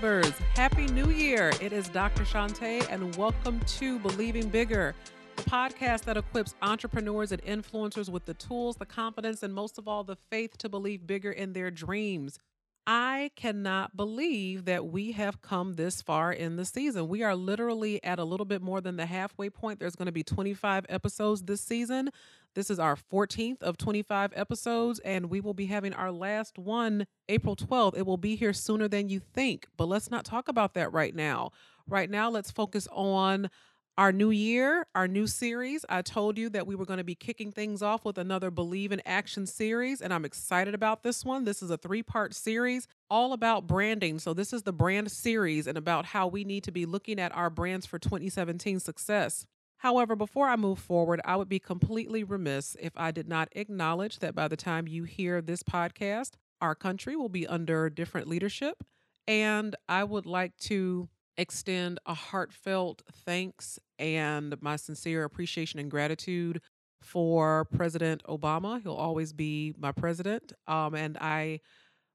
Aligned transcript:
believers. 0.00 0.32
Happy 0.54 0.86
New 0.86 1.10
Year. 1.10 1.52
It 1.60 1.72
is 1.72 1.88
Dr. 1.88 2.22
Shantae, 2.22 2.86
and 2.90 3.14
welcome 3.16 3.60
to 3.60 3.98
Believing 3.98 4.48
Bigger, 4.48 4.94
the 5.36 5.42
podcast 5.42 6.04
that 6.04 6.16
equips 6.16 6.54
entrepreneurs 6.62 7.32
and 7.32 7.42
influencers 7.42 8.08
with 8.08 8.24
the 8.24 8.34
tools, 8.34 8.76
the 8.76 8.86
confidence, 8.86 9.42
and 9.42 9.52
most 9.52 9.78
of 9.78 9.88
all, 9.88 10.02
the 10.02 10.16
faith 10.30 10.56
to 10.58 10.68
believe 10.68 11.06
bigger 11.06 11.32
in 11.32 11.52
their 11.52 11.70
dreams. 11.70 12.38
I 12.86 13.30
cannot 13.36 13.96
believe 13.96 14.64
that 14.64 14.86
we 14.86 15.12
have 15.12 15.42
come 15.42 15.74
this 15.74 16.02
far 16.02 16.32
in 16.32 16.56
the 16.56 16.64
season. 16.64 17.08
We 17.08 17.22
are 17.22 17.36
literally 17.36 18.02
at 18.02 18.18
a 18.18 18.24
little 18.24 18.46
bit 18.46 18.62
more 18.62 18.80
than 18.80 18.96
the 18.96 19.06
halfway 19.06 19.50
point. 19.50 19.78
There's 19.78 19.96
going 19.96 20.06
to 20.06 20.12
be 20.12 20.22
25 20.22 20.86
episodes 20.88 21.42
this 21.42 21.60
season. 21.60 22.10
This 22.54 22.70
is 22.70 22.80
our 22.80 22.96
14th 22.96 23.62
of 23.62 23.76
25 23.76 24.32
episodes, 24.34 24.98
and 25.00 25.26
we 25.26 25.40
will 25.40 25.54
be 25.54 25.66
having 25.66 25.92
our 25.94 26.10
last 26.10 26.58
one 26.58 27.06
April 27.28 27.54
12th. 27.54 27.96
It 27.96 28.06
will 28.06 28.16
be 28.16 28.34
here 28.34 28.52
sooner 28.52 28.88
than 28.88 29.08
you 29.08 29.20
think, 29.20 29.68
but 29.76 29.86
let's 29.86 30.10
not 30.10 30.24
talk 30.24 30.48
about 30.48 30.74
that 30.74 30.92
right 30.92 31.14
now. 31.14 31.52
Right 31.86 32.10
now, 32.10 32.30
let's 32.30 32.50
focus 32.50 32.88
on 32.90 33.50
our 34.00 34.12
new 34.12 34.30
year, 34.30 34.86
our 34.94 35.06
new 35.06 35.26
series. 35.26 35.84
I 35.86 36.00
told 36.00 36.38
you 36.38 36.48
that 36.48 36.66
we 36.66 36.74
were 36.74 36.86
going 36.86 36.96
to 36.96 37.04
be 37.04 37.14
kicking 37.14 37.52
things 37.52 37.82
off 37.82 38.02
with 38.02 38.16
another 38.16 38.50
Believe 38.50 38.92
in 38.92 39.02
Action 39.04 39.46
series, 39.46 40.00
and 40.00 40.10
I'm 40.10 40.24
excited 40.24 40.72
about 40.72 41.02
this 41.02 41.22
one. 41.22 41.44
This 41.44 41.62
is 41.62 41.70
a 41.70 41.76
three 41.76 42.02
part 42.02 42.34
series 42.34 42.88
all 43.10 43.34
about 43.34 43.66
branding. 43.66 44.18
So, 44.18 44.32
this 44.32 44.54
is 44.54 44.62
the 44.62 44.72
brand 44.72 45.10
series 45.10 45.66
and 45.66 45.76
about 45.76 46.06
how 46.06 46.28
we 46.28 46.44
need 46.44 46.64
to 46.64 46.72
be 46.72 46.86
looking 46.86 47.20
at 47.20 47.36
our 47.36 47.50
brands 47.50 47.84
for 47.84 47.98
2017 47.98 48.80
success. 48.80 49.44
However, 49.76 50.16
before 50.16 50.48
I 50.48 50.56
move 50.56 50.78
forward, 50.78 51.20
I 51.26 51.36
would 51.36 51.50
be 51.50 51.58
completely 51.58 52.24
remiss 52.24 52.78
if 52.80 52.94
I 52.96 53.10
did 53.10 53.28
not 53.28 53.50
acknowledge 53.52 54.20
that 54.20 54.34
by 54.34 54.48
the 54.48 54.56
time 54.56 54.88
you 54.88 55.04
hear 55.04 55.42
this 55.42 55.62
podcast, 55.62 56.36
our 56.62 56.74
country 56.74 57.16
will 57.16 57.28
be 57.28 57.46
under 57.46 57.90
different 57.90 58.28
leadership. 58.28 58.82
And 59.28 59.76
I 59.90 60.04
would 60.04 60.24
like 60.24 60.56
to 60.60 61.10
extend 61.40 61.98
a 62.04 62.12
heartfelt 62.14 63.02
thanks 63.24 63.78
and 64.00 64.60
my 64.60 64.76
sincere 64.76 65.24
appreciation 65.24 65.78
and 65.78 65.90
gratitude 65.90 66.60
for 67.02 67.66
President 67.66 68.22
Obama. 68.24 68.82
He'll 68.82 68.94
always 68.94 69.32
be 69.32 69.74
my 69.78 69.92
president. 69.92 70.52
Um, 70.66 70.94
and 70.94 71.16
I 71.18 71.60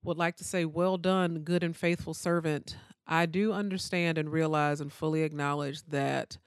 would 0.04 0.18
like 0.18 0.36
to 0.38 0.44
say, 0.44 0.66
well 0.66 0.98
done, 0.98 1.40
good 1.40 1.64
and 1.64 1.76
faithful 1.76 2.14
servant. 2.14 2.76
I 3.08 3.26
do 3.28 3.54
understand 3.54 4.18
and 4.18 4.32
realize 4.32 4.82
and 4.82 4.92
fully 4.92 5.22
acknowledge 5.24 5.84
that 5.84 6.38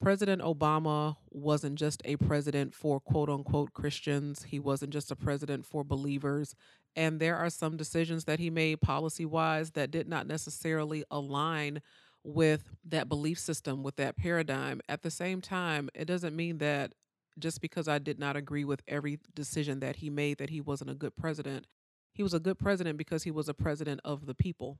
President 0.00 0.40
Obama 0.42 1.16
wasn't 1.30 1.76
just 1.76 2.02
a 2.04 2.16
president 2.16 2.72
for 2.72 3.00
quote 3.00 3.28
unquote 3.28 3.72
Christians. 3.72 4.44
He 4.44 4.60
wasn't 4.60 4.92
just 4.92 5.10
a 5.10 5.16
president 5.16 5.66
for 5.66 5.82
believers. 5.82 6.54
And 6.94 7.20
there 7.20 7.36
are 7.36 7.50
some 7.50 7.76
decisions 7.76 8.24
that 8.24 8.38
he 8.38 8.50
made 8.50 8.80
policy 8.80 9.26
wise 9.26 9.72
that 9.72 9.90
did 9.90 10.08
not 10.08 10.26
necessarily 10.26 11.04
align 11.10 11.80
with 12.28 12.64
that 12.84 13.08
belief 13.08 13.38
system, 13.38 13.82
with 13.82 13.96
that 13.96 14.16
paradigm. 14.16 14.80
At 14.88 15.02
the 15.02 15.10
same 15.10 15.40
time, 15.40 15.88
it 15.94 16.04
doesn't 16.04 16.36
mean 16.36 16.58
that 16.58 16.92
just 17.38 17.60
because 17.60 17.88
I 17.88 17.98
did 17.98 18.18
not 18.18 18.36
agree 18.36 18.64
with 18.64 18.82
every 18.86 19.18
decision 19.34 19.80
that 19.80 19.96
he 19.96 20.10
made, 20.10 20.38
that 20.38 20.50
he 20.50 20.60
wasn't 20.60 20.90
a 20.90 20.94
good 20.94 21.16
president. 21.16 21.66
He 22.12 22.22
was 22.22 22.34
a 22.34 22.40
good 22.40 22.58
president 22.58 22.98
because 22.98 23.22
he 23.22 23.30
was 23.30 23.48
a 23.48 23.54
president 23.54 24.00
of 24.04 24.26
the 24.26 24.34
people. 24.34 24.78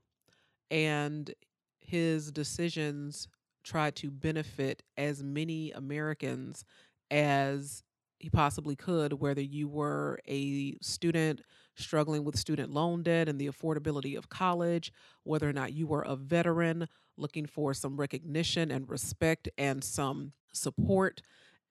And 0.69 1.33
his 1.79 2.31
decisions 2.31 3.27
tried 3.63 3.95
to 3.95 4.11
benefit 4.11 4.83
as 4.97 5.23
many 5.23 5.71
Americans 5.71 6.65
as 7.09 7.83
he 8.19 8.29
possibly 8.29 8.75
could, 8.75 9.13
whether 9.13 9.41
you 9.41 9.67
were 9.67 10.19
a 10.27 10.77
student 10.81 11.41
struggling 11.79 12.23
with 12.23 12.37
student 12.37 12.71
loan 12.71 13.03
debt 13.03 13.29
and 13.29 13.39
the 13.39 13.47
affordability 13.47 14.17
of 14.17 14.29
college, 14.29 14.91
whether 15.23 15.49
or 15.49 15.53
not 15.53 15.73
you 15.73 15.87
were 15.87 16.01
a 16.01 16.15
veteran 16.15 16.87
looking 17.17 17.45
for 17.45 17.73
some 17.73 17.97
recognition 17.97 18.71
and 18.71 18.89
respect 18.89 19.49
and 19.57 19.83
some 19.83 20.33
support 20.53 21.21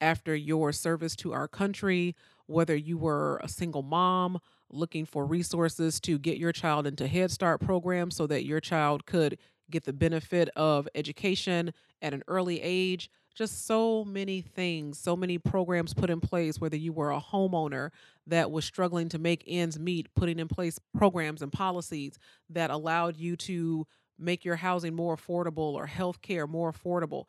after 0.00 0.34
your 0.34 0.72
service 0.72 1.16
to 1.16 1.32
our 1.32 1.48
country, 1.48 2.14
whether 2.46 2.76
you 2.76 2.96
were 2.96 3.40
a 3.42 3.48
single 3.48 3.82
mom 3.82 4.38
looking 4.70 5.04
for 5.04 5.24
resources 5.24 5.98
to 6.00 6.18
get 6.18 6.38
your 6.38 6.52
child 6.52 6.86
into 6.86 7.06
Head 7.06 7.30
Start 7.30 7.60
programs 7.60 8.16
so 8.16 8.26
that 8.26 8.44
your 8.44 8.60
child 8.60 9.06
could 9.06 9.38
get 9.70 9.84
the 9.84 9.92
benefit 9.92 10.48
of 10.56 10.88
education 10.94 11.72
at 12.00 12.14
an 12.14 12.22
early 12.28 12.60
age. 12.62 13.10
Just 13.38 13.66
so 13.68 14.04
many 14.04 14.40
things, 14.40 14.98
so 14.98 15.14
many 15.16 15.38
programs 15.38 15.94
put 15.94 16.10
in 16.10 16.20
place, 16.20 16.60
whether 16.60 16.76
you 16.76 16.92
were 16.92 17.12
a 17.12 17.20
homeowner 17.20 17.90
that 18.26 18.50
was 18.50 18.64
struggling 18.64 19.08
to 19.10 19.18
make 19.20 19.44
ends 19.46 19.78
meet, 19.78 20.12
putting 20.16 20.40
in 20.40 20.48
place 20.48 20.80
programs 20.96 21.40
and 21.40 21.52
policies 21.52 22.18
that 22.50 22.70
allowed 22.72 23.16
you 23.16 23.36
to 23.36 23.86
make 24.18 24.44
your 24.44 24.56
housing 24.56 24.96
more 24.96 25.16
affordable 25.16 25.74
or 25.74 25.86
health 25.86 26.20
care 26.20 26.48
more 26.48 26.72
affordable. 26.72 27.26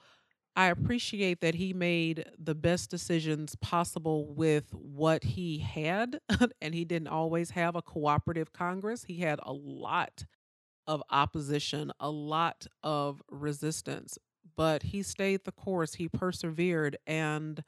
I 0.55 0.67
appreciate 0.67 1.41
that 1.41 1.55
he 1.55 1.73
made 1.73 2.25
the 2.39 2.55
best 2.55 2.89
decisions 2.89 3.55
possible 3.57 4.33
with 4.33 4.73
what 4.73 5.23
he 5.23 5.59
had, 5.59 6.19
and 6.61 6.73
he 6.73 6.85
didn't 6.85 7.09
always 7.09 7.51
have 7.51 7.75
a 7.75 7.83
cooperative 7.83 8.51
Congress. 8.51 9.03
He 9.05 9.17
had 9.19 9.39
a 9.43 9.53
lot 9.53 10.25
of 10.87 11.03
opposition, 11.11 11.91
a 11.99 12.09
lot 12.09 12.65
of 12.83 13.21
resistance, 13.29 14.17
but 14.59 14.83
he 14.83 15.01
stayed 15.01 15.45
the 15.45 15.53
course, 15.53 15.93
he 15.93 16.09
persevered, 16.09 16.97
and 17.07 17.63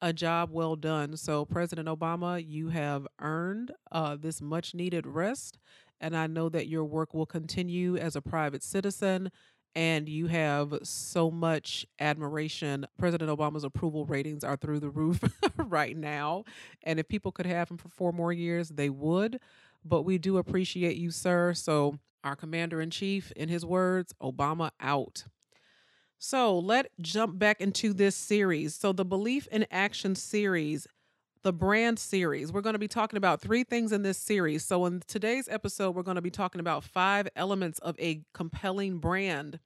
a 0.00 0.12
job 0.12 0.50
well 0.50 0.74
done. 0.74 1.16
So, 1.16 1.44
President 1.44 1.86
Obama, 1.86 2.44
you 2.44 2.70
have 2.70 3.06
earned 3.20 3.70
uh, 3.92 4.16
this 4.18 4.42
much 4.42 4.74
needed 4.74 5.06
rest, 5.06 5.60
and 6.00 6.16
I 6.16 6.26
know 6.26 6.48
that 6.48 6.66
your 6.66 6.84
work 6.84 7.14
will 7.14 7.26
continue 7.26 7.96
as 7.96 8.16
a 8.16 8.20
private 8.20 8.64
citizen. 8.64 9.30
And 9.76 10.08
you 10.08 10.26
have 10.26 10.80
so 10.82 11.30
much 11.30 11.86
admiration. 12.00 12.86
President 12.98 13.30
Obama's 13.30 13.62
approval 13.62 14.04
ratings 14.04 14.42
are 14.42 14.56
through 14.56 14.80
the 14.80 14.90
roof 14.90 15.22
right 15.56 15.96
now. 15.96 16.42
And 16.82 16.98
if 16.98 17.06
people 17.06 17.30
could 17.30 17.46
have 17.46 17.70
him 17.70 17.76
for 17.78 17.88
four 17.88 18.12
more 18.12 18.32
years, 18.32 18.68
they 18.68 18.90
would. 18.90 19.38
But 19.84 20.02
we 20.02 20.18
do 20.18 20.38
appreciate 20.38 20.96
you, 20.96 21.12
sir. 21.12 21.54
So 21.54 22.00
our 22.24 22.36
commander 22.36 22.82
in 22.82 22.90
chief, 22.90 23.30
in 23.32 23.48
his 23.48 23.64
words, 23.64 24.12
Obama 24.20 24.72
out. 24.78 25.24
So 26.24 26.56
let's 26.60 26.88
jump 27.00 27.36
back 27.40 27.60
into 27.60 27.92
this 27.92 28.14
series. 28.14 28.76
So 28.76 28.92
the 28.92 29.04
Belief 29.04 29.48
in 29.50 29.66
Action 29.72 30.14
series, 30.14 30.86
the 31.42 31.52
brand 31.52 31.98
series, 31.98 32.52
we're 32.52 32.60
going 32.60 32.74
to 32.74 32.78
be 32.78 32.86
talking 32.86 33.16
about 33.16 33.40
three 33.40 33.64
things 33.64 33.90
in 33.90 34.04
this 34.04 34.18
series. 34.18 34.64
So 34.64 34.86
in 34.86 35.02
today's 35.08 35.48
episode, 35.48 35.96
we're 35.96 36.04
going 36.04 36.14
to 36.14 36.22
be 36.22 36.30
talking 36.30 36.60
about 36.60 36.84
five 36.84 37.28
elements 37.34 37.80
of 37.80 37.98
a 37.98 38.22
compelling 38.34 38.98
brand. 38.98 39.58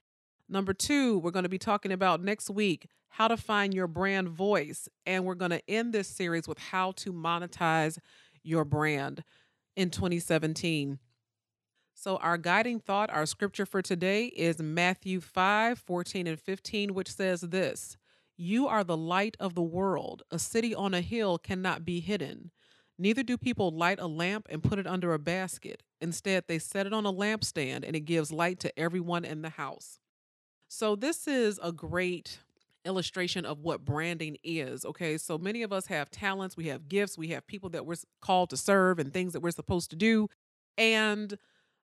Number 0.48 0.72
two, 0.72 1.18
we're 1.18 1.30
going 1.30 1.42
to 1.42 1.50
be 1.50 1.58
talking 1.58 1.92
about 1.92 2.22
next 2.22 2.48
week 2.48 2.88
how 3.10 3.28
to 3.28 3.36
find 3.36 3.74
your 3.74 3.86
brand 3.86 4.30
voice. 4.30 4.88
And 5.04 5.26
we're 5.26 5.34
going 5.34 5.50
to 5.50 5.70
end 5.70 5.92
this 5.92 6.08
series 6.08 6.48
with 6.48 6.58
how 6.58 6.92
to 6.92 7.12
monetize 7.12 7.98
your 8.42 8.64
brand 8.64 9.22
in 9.76 9.90
2017. 9.90 11.00
So, 11.98 12.18
our 12.18 12.36
guiding 12.36 12.78
thought, 12.78 13.08
our 13.08 13.24
scripture 13.24 13.64
for 13.64 13.80
today 13.80 14.26
is 14.26 14.60
Matthew 14.60 15.18
5 15.18 15.78
14 15.78 16.26
and 16.26 16.38
15, 16.38 16.92
which 16.92 17.10
says 17.10 17.40
this 17.40 17.96
You 18.36 18.68
are 18.68 18.84
the 18.84 18.98
light 18.98 19.34
of 19.40 19.54
the 19.54 19.62
world. 19.62 20.22
A 20.30 20.38
city 20.38 20.74
on 20.74 20.92
a 20.92 21.00
hill 21.00 21.38
cannot 21.38 21.86
be 21.86 22.00
hidden. 22.00 22.50
Neither 22.98 23.22
do 23.22 23.38
people 23.38 23.70
light 23.70 23.98
a 23.98 24.06
lamp 24.06 24.46
and 24.50 24.62
put 24.62 24.78
it 24.78 24.86
under 24.86 25.14
a 25.14 25.18
basket. 25.18 25.82
Instead, 25.98 26.44
they 26.46 26.58
set 26.58 26.86
it 26.86 26.92
on 26.92 27.06
a 27.06 27.12
lampstand 27.12 27.82
and 27.82 27.96
it 27.96 28.00
gives 28.00 28.30
light 28.30 28.60
to 28.60 28.78
everyone 28.78 29.24
in 29.24 29.40
the 29.40 29.48
house. 29.48 29.98
So, 30.68 30.96
this 30.96 31.26
is 31.26 31.58
a 31.62 31.72
great 31.72 32.40
illustration 32.84 33.46
of 33.46 33.60
what 33.60 33.86
branding 33.86 34.36
is. 34.44 34.84
Okay, 34.84 35.16
so 35.16 35.38
many 35.38 35.62
of 35.62 35.72
us 35.72 35.86
have 35.86 36.10
talents, 36.10 36.58
we 36.58 36.66
have 36.66 36.90
gifts, 36.90 37.16
we 37.16 37.28
have 37.28 37.46
people 37.46 37.70
that 37.70 37.86
we're 37.86 37.96
called 38.20 38.50
to 38.50 38.56
serve 38.58 38.98
and 38.98 39.14
things 39.14 39.32
that 39.32 39.40
we're 39.40 39.50
supposed 39.50 39.88
to 39.90 39.96
do. 39.96 40.28
And 40.76 41.38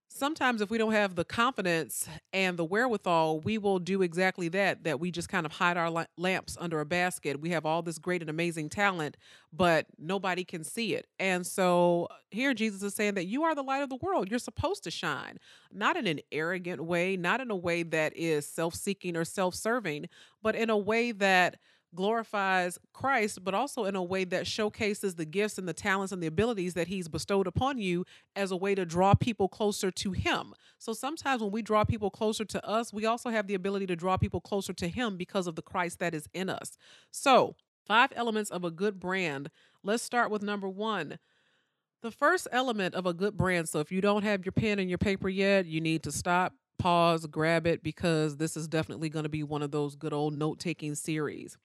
sometimes 0.08 0.62
if 0.62 0.70
we 0.70 0.78
don't 0.78 0.92
have 0.92 1.16
the 1.16 1.26
confidence 1.26 2.08
and 2.32 2.58
the 2.58 2.64
wherewithal 2.64 3.40
we 3.40 3.58
will 3.58 3.80
do 3.80 4.02
exactly 4.02 4.48
that 4.48 4.84
that 4.84 5.00
we 5.00 5.12
just 5.12 5.30
kind 5.30 5.46
of 5.46 5.52
hide 5.52 5.78
our 5.78 6.06
lamps 6.18 6.58
under 6.60 6.80
a 6.80 6.86
basket. 6.86 7.40
We 7.40 7.50
have 7.50 7.66
all 7.66 7.82
this 7.82 7.98
great 7.98 8.22
and 8.22 8.30
amazing 8.30 8.70
talent 8.70 9.18
but 9.52 9.86
nobody 10.00 10.44
can 10.44 10.64
see 10.64 10.96
it. 10.96 11.08
And 11.20 11.46
so 11.46 12.08
uh, 12.12 12.16
here 12.32 12.54
jesus 12.54 12.84
is 12.84 12.94
saying 12.94 13.16
that 13.16 13.26
you 13.26 13.44
are 13.44 13.56
the 13.56 13.64
light 13.64 13.84
of 13.84 13.90
the 13.90 13.98
world. 14.02 14.30
You're 14.30 14.40
supposed 14.40 14.84
to 14.84 14.92
shine 14.92 15.38
not 15.72 15.98
in 15.98 16.08
an 16.08 16.20
arrogant 16.32 16.84
way 16.84 17.18
not 17.18 17.42
in 17.42 17.50
a 17.50 17.56
way 17.56 17.84
that 17.84 18.16
is 18.16 18.48
self-seeking 18.48 19.18
or 19.18 19.26
self-serving 19.26 20.08
but 20.42 20.56
in 20.56 20.70
a 20.70 20.78
way 20.78 21.12
that 21.12 21.58
glorifies 21.96 22.80
Christ, 22.94 23.44
but 23.44 23.54
also 23.54 23.86
in 23.86 23.96
a 23.96 24.04
way 24.04 24.24
that 24.26 24.48
showcases 24.48 25.16
the 25.16 25.26
gifts 25.26 25.58
and 25.58 25.68
the 25.68 25.74
talents 25.74 26.12
and 26.12 26.22
the 26.22 26.28
abilities 26.28 26.74
that 26.74 26.88
He's 26.88 27.08
bestowed 27.08 27.48
upon 27.48 27.78
you 27.78 28.06
as 28.36 28.52
a 28.52 28.58
way 28.58 28.76
to 28.76 28.86
draw 28.86 29.14
people 29.14 29.48
closer 29.48 29.92
to 29.92 30.12
Him. 30.12 30.54
So 30.78 30.94
sometimes 30.94 31.42
when 31.42 31.52
we 31.52 31.62
draw 31.62 31.84
people 31.84 32.10
closer 32.10 32.46
to 32.46 32.66
us, 32.68 32.94
we 32.94 33.06
also 33.06 33.30
have 33.30 33.48
the 33.48 33.56
ability 33.56 33.88
to 33.88 33.96
draw 33.96 34.18
people 34.18 34.42
closer 34.42 34.74
to 34.74 34.88
Him 34.88 35.18
because 35.18 35.48
of 35.48 35.56
the 35.56 35.62
Christ 35.62 36.00
that 36.00 36.14
is 36.14 36.28
in 36.34 36.50
us. 36.50 36.78
So, 37.12 37.56
five 37.86 38.12
elements 38.16 38.50
of 38.50 38.64
a 38.64 38.72
good 38.72 39.00
brand. 39.00 39.50
Let's 39.84 40.04
start 40.04 40.32
with 40.32 40.42
number 40.42 40.70
one. 40.70 41.20
The 42.02 42.12
first 42.12 42.48
element 42.52 42.96
of 42.96 43.06
a 43.06 43.14
good 43.14 43.38
brand, 43.38 43.70
so 43.70 43.80
if 43.80 43.92
you 43.92 44.02
don't 44.02 44.24
have 44.24 44.46
your 44.46 44.52
pen 44.52 44.80
and 44.80 44.90
your 44.90 44.98
paper 44.98 45.30
yet, 45.30 45.66
you 45.66 45.80
need 45.80 46.04
to 46.04 46.12
stop, 46.12 46.54
pause, 46.78 47.26
grab 47.28 47.66
it, 47.66 47.82
because 47.82 48.36
this 48.36 48.58
is 48.58 48.68
definitely 48.68 49.08
going 49.08 49.24
to 49.24 49.30
be 49.30 49.44
one 49.44 49.62
of 49.62 49.72
those 49.72 49.96
good 49.96 50.12
old 50.12 50.38
note 50.38 50.60
taking 50.60 50.96
series. 50.96 51.58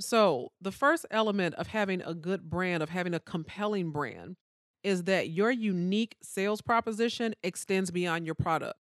So, 0.00 0.52
the 0.60 0.72
first 0.72 1.06
element 1.10 1.54
of 1.56 1.68
having 1.68 2.00
a 2.02 2.14
good 2.14 2.48
brand, 2.48 2.82
of 2.82 2.88
having 2.88 3.14
a 3.14 3.20
compelling 3.20 3.90
brand, 3.90 4.36
is 4.82 5.04
that 5.04 5.30
your 5.30 5.50
unique 5.50 6.16
sales 6.22 6.60
proposition 6.60 7.34
extends 7.42 7.90
beyond 7.90 8.26
your 8.26 8.34
product. 8.34 8.74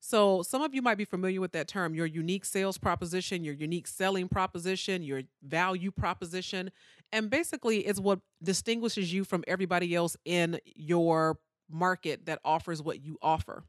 So, 0.00 0.42
some 0.42 0.62
of 0.62 0.74
you 0.74 0.82
might 0.82 0.98
be 0.98 1.04
familiar 1.04 1.40
with 1.40 1.52
that 1.52 1.68
term 1.68 1.94
your 1.94 2.06
unique 2.06 2.44
sales 2.44 2.76
proposition, 2.76 3.44
your 3.44 3.54
unique 3.54 3.86
selling 3.86 4.28
proposition, 4.28 5.02
your 5.02 5.22
value 5.42 5.90
proposition. 5.90 6.70
And 7.12 7.30
basically, 7.30 7.80
it's 7.80 8.00
what 8.00 8.20
distinguishes 8.42 9.12
you 9.12 9.24
from 9.24 9.44
everybody 9.46 9.94
else 9.94 10.16
in 10.24 10.60
your 10.76 11.38
market 11.70 12.26
that 12.26 12.40
offers 12.44 12.82
what 12.82 13.02
you 13.02 13.16
offer. 13.22 13.64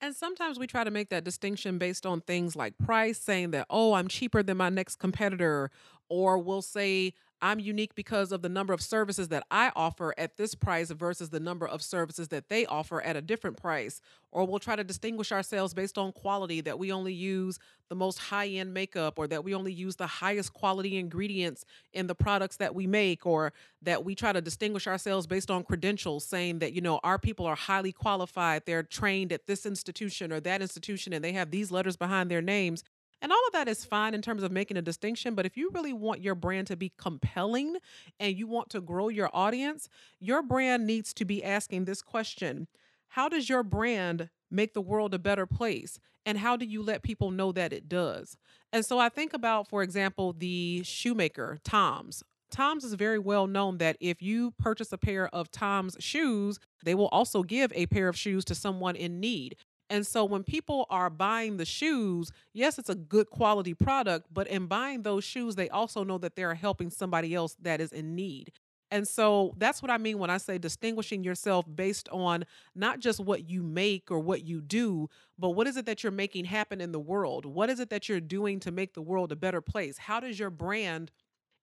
And 0.00 0.14
sometimes 0.14 0.58
we 0.58 0.66
try 0.66 0.84
to 0.84 0.90
make 0.90 1.08
that 1.08 1.24
distinction 1.24 1.78
based 1.78 2.06
on 2.06 2.20
things 2.20 2.54
like 2.54 2.78
price, 2.78 3.18
saying 3.18 3.50
that, 3.50 3.66
oh, 3.68 3.94
I'm 3.94 4.08
cheaper 4.08 4.42
than 4.42 4.56
my 4.56 4.68
next 4.68 4.96
competitor. 4.96 5.70
Or 6.08 6.38
we'll 6.38 6.62
say, 6.62 7.14
I'm 7.40 7.60
unique 7.60 7.94
because 7.94 8.32
of 8.32 8.42
the 8.42 8.48
number 8.48 8.72
of 8.72 8.80
services 8.80 9.28
that 9.28 9.44
I 9.50 9.70
offer 9.76 10.14
at 10.18 10.36
this 10.36 10.54
price 10.54 10.90
versus 10.90 11.30
the 11.30 11.40
number 11.40 11.66
of 11.66 11.82
services 11.82 12.28
that 12.28 12.48
they 12.48 12.66
offer 12.66 13.00
at 13.02 13.16
a 13.16 13.22
different 13.22 13.56
price. 13.56 14.00
Or 14.32 14.46
we'll 14.46 14.58
try 14.58 14.76
to 14.76 14.84
distinguish 14.84 15.32
ourselves 15.32 15.72
based 15.72 15.98
on 15.98 16.12
quality 16.12 16.60
that 16.62 16.78
we 16.78 16.92
only 16.92 17.12
use 17.12 17.58
the 17.88 17.94
most 17.94 18.18
high 18.18 18.46
end 18.46 18.74
makeup 18.74 19.18
or 19.18 19.26
that 19.28 19.44
we 19.44 19.54
only 19.54 19.72
use 19.72 19.96
the 19.96 20.06
highest 20.06 20.52
quality 20.52 20.98
ingredients 20.98 21.64
in 21.92 22.06
the 22.06 22.14
products 22.14 22.56
that 22.56 22.74
we 22.74 22.86
make 22.86 23.24
or 23.24 23.52
that 23.82 24.04
we 24.04 24.14
try 24.14 24.32
to 24.32 24.40
distinguish 24.40 24.86
ourselves 24.86 25.26
based 25.26 25.50
on 25.50 25.62
credentials 25.62 26.24
saying 26.24 26.58
that 26.58 26.72
you 26.72 26.80
know 26.80 27.00
our 27.02 27.18
people 27.18 27.46
are 27.46 27.56
highly 27.56 27.92
qualified 27.92 28.62
they're 28.66 28.82
trained 28.82 29.32
at 29.32 29.46
this 29.46 29.64
institution 29.64 30.32
or 30.32 30.40
that 30.40 30.60
institution 30.60 31.12
and 31.12 31.24
they 31.24 31.32
have 31.32 31.50
these 31.50 31.70
letters 31.70 31.96
behind 31.96 32.30
their 32.30 32.42
names 32.42 32.84
and 33.20 33.32
all 33.32 33.46
of 33.46 33.52
that 33.52 33.68
is 33.68 33.84
fine 33.84 34.14
in 34.14 34.22
terms 34.22 34.42
of 34.42 34.52
making 34.52 34.76
a 34.76 34.82
distinction. 34.82 35.34
But 35.34 35.46
if 35.46 35.56
you 35.56 35.70
really 35.72 35.92
want 35.92 36.22
your 36.22 36.34
brand 36.34 36.66
to 36.68 36.76
be 36.76 36.92
compelling 36.98 37.76
and 38.20 38.36
you 38.36 38.46
want 38.46 38.70
to 38.70 38.80
grow 38.80 39.08
your 39.08 39.30
audience, 39.32 39.88
your 40.20 40.42
brand 40.42 40.86
needs 40.86 41.12
to 41.14 41.24
be 41.24 41.42
asking 41.42 41.84
this 41.84 42.02
question 42.02 42.68
How 43.08 43.28
does 43.28 43.48
your 43.48 43.62
brand 43.62 44.30
make 44.50 44.74
the 44.74 44.80
world 44.80 45.14
a 45.14 45.18
better 45.18 45.46
place? 45.46 45.98
And 46.24 46.38
how 46.38 46.56
do 46.56 46.66
you 46.66 46.82
let 46.82 47.02
people 47.02 47.30
know 47.30 47.52
that 47.52 47.72
it 47.72 47.88
does? 47.88 48.36
And 48.72 48.84
so 48.84 48.98
I 48.98 49.08
think 49.08 49.32
about, 49.32 49.68
for 49.68 49.82
example, 49.82 50.34
the 50.34 50.82
shoemaker, 50.84 51.58
Tom's. 51.64 52.22
Tom's 52.50 52.84
is 52.84 52.94
very 52.94 53.18
well 53.18 53.46
known 53.46 53.78
that 53.78 53.96
if 54.00 54.22
you 54.22 54.52
purchase 54.52 54.92
a 54.92 54.98
pair 54.98 55.28
of 55.34 55.50
Tom's 55.50 55.96
shoes, 56.00 56.58
they 56.84 56.94
will 56.94 57.08
also 57.08 57.42
give 57.42 57.72
a 57.74 57.86
pair 57.86 58.08
of 58.08 58.16
shoes 58.16 58.44
to 58.46 58.54
someone 58.54 58.96
in 58.96 59.20
need. 59.20 59.56
And 59.90 60.06
so 60.06 60.24
when 60.24 60.42
people 60.42 60.86
are 60.90 61.08
buying 61.08 61.56
the 61.56 61.64
shoes, 61.64 62.30
yes, 62.52 62.78
it's 62.78 62.90
a 62.90 62.94
good 62.94 63.30
quality 63.30 63.74
product, 63.74 64.26
but 64.32 64.46
in 64.46 64.66
buying 64.66 65.02
those 65.02 65.24
shoes, 65.24 65.54
they 65.54 65.68
also 65.70 66.04
know 66.04 66.18
that 66.18 66.36
they're 66.36 66.54
helping 66.54 66.90
somebody 66.90 67.34
else 67.34 67.56
that 67.62 67.80
is 67.80 67.92
in 67.92 68.14
need. 68.14 68.52
And 68.90 69.06
so 69.06 69.54
that's 69.58 69.82
what 69.82 69.90
I 69.90 69.98
mean 69.98 70.18
when 70.18 70.30
I 70.30 70.38
say 70.38 70.56
distinguishing 70.56 71.22
yourself 71.22 71.66
based 71.74 72.08
on 72.10 72.44
not 72.74 73.00
just 73.00 73.20
what 73.20 73.48
you 73.48 73.62
make 73.62 74.10
or 74.10 74.18
what 74.18 74.44
you 74.44 74.60
do, 74.60 75.08
but 75.38 75.50
what 75.50 75.66
is 75.66 75.76
it 75.76 75.86
that 75.86 76.02
you're 76.02 76.12
making 76.12 76.46
happen 76.46 76.80
in 76.80 76.92
the 76.92 77.00
world? 77.00 77.44
What 77.44 77.68
is 77.68 77.80
it 77.80 77.90
that 77.90 78.08
you're 78.08 78.20
doing 78.20 78.60
to 78.60 78.70
make 78.70 78.94
the 78.94 79.02
world 79.02 79.30
a 79.30 79.36
better 79.36 79.60
place? 79.60 79.98
How 79.98 80.20
does 80.20 80.38
your 80.38 80.50
brand 80.50 81.10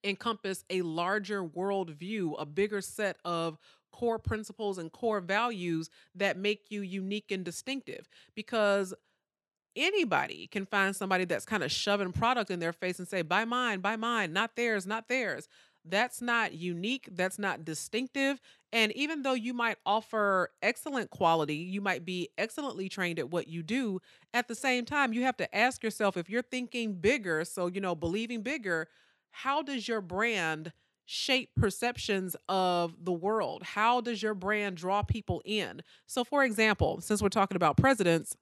encompass 0.03 0.63
a 0.69 0.83
larger 0.83 1.43
world 1.43 1.89
view, 1.89 2.35
a 2.35 2.45
bigger 2.45 2.79
set 2.79 3.17
of 3.25 3.57
core 3.95 4.19
principles 4.19 4.77
and 4.77 4.91
core 4.91 5.21
values 5.21 5.89
that 6.13 6.37
make 6.37 6.65
you 6.69 6.81
unique 6.81 7.31
and 7.31 7.45
distinctive 7.45 8.09
because 8.35 8.93
anybody 9.73 10.47
can 10.47 10.65
find 10.65 10.93
somebody 10.93 11.23
that's 11.23 11.45
kind 11.45 11.63
of 11.63 11.71
shoving 11.71 12.11
product 12.11 12.51
in 12.51 12.59
their 12.59 12.73
face 12.73 12.99
and 12.99 13.07
say 13.07 13.21
buy 13.21 13.45
mine 13.45 13.79
buy 13.79 13.95
mine 13.95 14.33
not 14.33 14.55
theirs 14.57 14.85
not 14.85 15.07
theirs. 15.07 15.47
That's 15.87 16.21
not 16.21 16.53
unique 16.53 17.07
that's 17.13 17.39
not 17.39 17.63
distinctive 17.63 18.41
and 18.73 18.91
even 18.93 19.21
though 19.21 19.33
you 19.33 19.53
might 19.53 19.77
offer 19.85 20.49
excellent 20.61 21.09
quality 21.09 21.55
you 21.55 21.79
might 21.79 22.03
be 22.03 22.27
excellently 22.37 22.89
trained 22.89 23.17
at 23.17 23.29
what 23.29 23.47
you 23.47 23.63
do 23.63 24.01
at 24.33 24.49
the 24.49 24.55
same 24.55 24.83
time 24.83 25.13
you 25.13 25.21
have 25.21 25.37
to 25.37 25.55
ask 25.55 25.83
yourself 25.83 26.17
if 26.17 26.29
you're 26.29 26.41
thinking 26.41 26.95
bigger 26.95 27.45
so 27.45 27.67
you 27.67 27.79
know 27.79 27.95
believing 27.95 28.41
bigger 28.41 28.89
how 29.31 29.61
does 29.61 29.87
your 29.87 30.01
brand 30.01 30.73
shape 31.05 31.49
perceptions 31.55 32.35
of 32.49 33.05
the 33.05 33.13
world? 33.13 33.63
How 33.63 34.01
does 34.01 34.21
your 34.21 34.33
brand 34.33 34.77
draw 34.77 35.03
people 35.03 35.41
in? 35.45 35.81
So, 36.07 36.23
for 36.23 36.43
example, 36.43 36.99
since 37.01 37.21
we're 37.21 37.29
talking 37.29 37.55
about 37.55 37.77
presidents, 37.77 38.35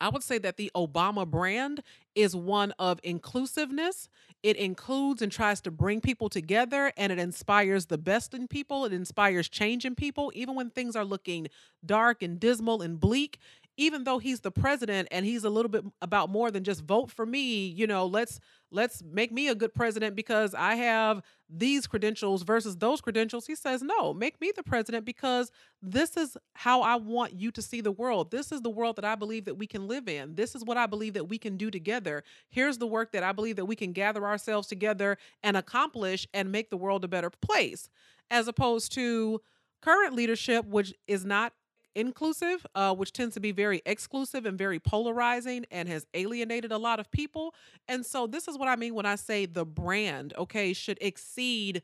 I 0.00 0.10
would 0.10 0.22
say 0.22 0.38
that 0.38 0.56
the 0.56 0.70
Obama 0.76 1.26
brand 1.26 1.82
is 2.14 2.36
one 2.36 2.72
of 2.78 3.00
inclusiveness. 3.02 4.08
It 4.42 4.56
includes 4.56 5.22
and 5.22 5.32
tries 5.32 5.60
to 5.62 5.70
bring 5.70 6.00
people 6.00 6.28
together 6.28 6.92
and 6.96 7.10
it 7.10 7.18
inspires 7.18 7.86
the 7.86 7.98
best 7.98 8.34
in 8.34 8.46
people. 8.46 8.84
It 8.84 8.92
inspires 8.92 9.48
change 9.48 9.84
in 9.84 9.94
people, 9.94 10.30
even 10.34 10.54
when 10.54 10.70
things 10.70 10.96
are 10.96 11.04
looking 11.04 11.48
dark 11.84 12.22
and 12.22 12.38
dismal 12.38 12.82
and 12.82 13.00
bleak 13.00 13.38
even 13.76 14.04
though 14.04 14.18
he's 14.18 14.40
the 14.40 14.50
president 14.50 15.08
and 15.10 15.26
he's 15.26 15.44
a 15.44 15.50
little 15.50 15.68
bit 15.70 15.84
about 16.00 16.30
more 16.30 16.50
than 16.50 16.64
just 16.64 16.82
vote 16.82 17.10
for 17.10 17.26
me, 17.26 17.66
you 17.66 17.86
know, 17.86 18.06
let's 18.06 18.40
let's 18.70 19.02
make 19.02 19.30
me 19.30 19.48
a 19.48 19.54
good 19.54 19.74
president 19.74 20.16
because 20.16 20.54
I 20.54 20.74
have 20.74 21.22
these 21.48 21.86
credentials 21.86 22.42
versus 22.42 22.76
those 22.76 23.00
credentials. 23.00 23.46
He 23.46 23.54
says, 23.54 23.82
"No, 23.82 24.12
make 24.12 24.40
me 24.40 24.52
the 24.54 24.62
president 24.62 25.04
because 25.04 25.50
this 25.82 26.16
is 26.16 26.36
how 26.54 26.82
I 26.82 26.96
want 26.96 27.34
you 27.34 27.50
to 27.52 27.62
see 27.62 27.80
the 27.80 27.92
world. 27.92 28.30
This 28.30 28.50
is 28.50 28.62
the 28.62 28.70
world 28.70 28.96
that 28.96 29.04
I 29.04 29.14
believe 29.14 29.44
that 29.44 29.54
we 29.56 29.66
can 29.66 29.86
live 29.86 30.08
in. 30.08 30.34
This 30.34 30.54
is 30.54 30.64
what 30.64 30.76
I 30.76 30.86
believe 30.86 31.14
that 31.14 31.26
we 31.28 31.38
can 31.38 31.56
do 31.56 31.70
together. 31.70 32.24
Here's 32.48 32.78
the 32.78 32.86
work 32.86 33.12
that 33.12 33.22
I 33.22 33.32
believe 33.32 33.56
that 33.56 33.66
we 33.66 33.76
can 33.76 33.92
gather 33.92 34.26
ourselves 34.26 34.68
together 34.68 35.18
and 35.42 35.56
accomplish 35.56 36.26
and 36.34 36.50
make 36.50 36.70
the 36.70 36.76
world 36.76 37.04
a 37.04 37.08
better 37.08 37.30
place." 37.30 37.88
As 38.30 38.48
opposed 38.48 38.92
to 38.94 39.40
current 39.82 40.14
leadership 40.14 40.64
which 40.66 40.92
is 41.06 41.24
not 41.24 41.52
inclusive, 41.96 42.64
uh, 42.74 42.94
which 42.94 43.12
tends 43.12 43.34
to 43.34 43.40
be 43.40 43.50
very 43.50 43.82
exclusive 43.86 44.46
and 44.46 44.56
very 44.56 44.78
polarizing 44.78 45.66
and 45.72 45.88
has 45.88 46.06
alienated 46.14 46.70
a 46.70 46.78
lot 46.78 47.00
of 47.00 47.10
people. 47.10 47.54
And 47.88 48.06
so, 48.06 48.28
this 48.28 48.46
is 48.46 48.56
what 48.56 48.68
I 48.68 48.76
mean 48.76 48.94
when 48.94 49.06
I 49.06 49.16
say 49.16 49.46
the 49.46 49.64
brand, 49.64 50.34
okay, 50.38 50.72
should 50.72 50.98
exceed 51.00 51.82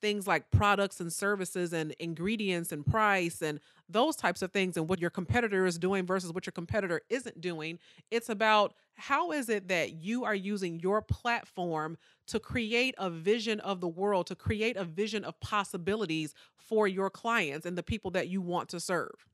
things 0.00 0.26
like 0.26 0.50
products 0.50 1.00
and 1.00 1.10
services 1.10 1.72
and 1.72 1.92
ingredients 1.98 2.72
and 2.72 2.84
price 2.84 3.40
and 3.40 3.58
those 3.88 4.16
types 4.16 4.42
of 4.42 4.52
things 4.52 4.76
and 4.76 4.86
what 4.86 5.00
your 5.00 5.08
competitor 5.08 5.64
is 5.64 5.78
doing 5.78 6.04
versus 6.04 6.30
what 6.30 6.44
your 6.44 6.52
competitor 6.52 7.00
isn't 7.08 7.40
doing. 7.40 7.78
It's 8.10 8.28
about 8.28 8.74
how 8.96 9.32
is 9.32 9.48
it 9.48 9.68
that 9.68 9.94
you 9.94 10.24
are 10.24 10.34
using 10.34 10.78
your 10.80 11.00
platform 11.00 11.96
to 12.26 12.38
create 12.38 12.94
a 12.98 13.08
vision 13.08 13.60
of 13.60 13.80
the 13.80 13.88
world, 13.88 14.26
to 14.26 14.34
create 14.34 14.76
a 14.76 14.84
vision 14.84 15.24
of 15.24 15.40
possibilities 15.40 16.34
for 16.54 16.86
your 16.86 17.08
clients 17.08 17.64
and 17.64 17.78
the 17.78 17.82
people 17.82 18.10
that 18.10 18.28
you 18.28 18.42
want 18.42 18.68
to 18.70 18.80
serve. 18.80 19.26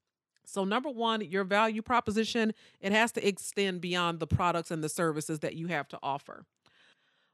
So, 0.50 0.64
number 0.64 0.90
one, 0.90 1.21
your 1.21 1.45
value 1.45 1.83
proposition, 1.83 2.52
it 2.80 2.92
has 2.92 3.12
to 3.12 3.26
extend 3.26 3.80
beyond 3.80 4.19
the 4.19 4.26
products 4.26 4.71
and 4.71 4.83
the 4.83 4.88
services 4.88 5.40
that 5.40 5.54
you 5.54 5.69
have 5.69 5.88
to 5.88 5.99
offer. 6.02 6.45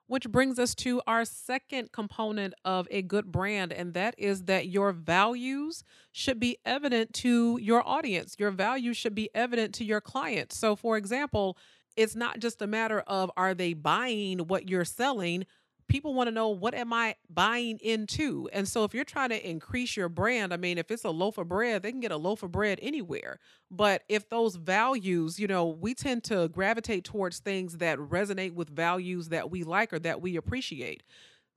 Which 0.08 0.28
brings 0.28 0.58
us 0.60 0.74
to 0.76 1.02
our 1.06 1.24
second 1.24 1.90
component 1.90 2.54
of 2.64 2.86
a 2.92 3.02
good 3.02 3.32
brand, 3.32 3.72
and 3.72 3.94
that 3.94 4.14
is 4.18 4.44
that 4.44 4.68
your 4.68 4.92
values 4.92 5.82
should 6.12 6.38
be 6.38 6.58
evident 6.64 7.12
to 7.14 7.58
your 7.60 7.86
audience. 7.86 8.36
Your 8.38 8.52
values 8.52 8.96
should 8.96 9.16
be 9.16 9.30
evident 9.34 9.74
to 9.76 9.84
your 9.84 10.00
clients. 10.00 10.56
So, 10.56 10.76
for 10.76 10.96
example, 10.96 11.56
it's 11.96 12.14
not 12.14 12.38
just 12.38 12.62
a 12.62 12.66
matter 12.66 13.00
of 13.00 13.32
are 13.36 13.54
they 13.54 13.72
buying 13.72 14.40
what 14.40 14.68
you're 14.68 14.84
selling, 14.84 15.46
people 15.88 16.14
want 16.14 16.28
to 16.28 16.32
know 16.32 16.48
what 16.48 16.74
am 16.74 16.92
I 16.92 17.16
buying 17.28 17.78
into? 17.78 18.48
And 18.52 18.66
so 18.66 18.84
if 18.84 18.94
you're 18.94 19.04
trying 19.04 19.30
to 19.30 19.48
increase 19.48 19.96
your 19.96 20.08
brand, 20.08 20.52
I 20.52 20.56
mean, 20.56 20.78
if 20.78 20.90
it's 20.90 21.04
a 21.04 21.10
loaf 21.10 21.38
of 21.38 21.48
bread, 21.48 21.82
they 21.82 21.90
can 21.90 22.00
get 22.00 22.12
a 22.12 22.16
loaf 22.16 22.42
of 22.42 22.52
bread 22.52 22.78
anywhere. 22.82 23.38
But 23.70 24.02
if 24.08 24.28
those 24.28 24.56
values, 24.56 25.38
you 25.38 25.46
know, 25.46 25.66
we 25.66 25.94
tend 25.94 26.24
to 26.24 26.48
gravitate 26.48 27.04
towards 27.04 27.38
things 27.38 27.78
that 27.78 27.98
resonate 27.98 28.54
with 28.54 28.68
values 28.68 29.28
that 29.28 29.50
we 29.50 29.64
like 29.64 29.92
or 29.92 29.98
that 30.00 30.20
we 30.20 30.36
appreciate. 30.36 31.02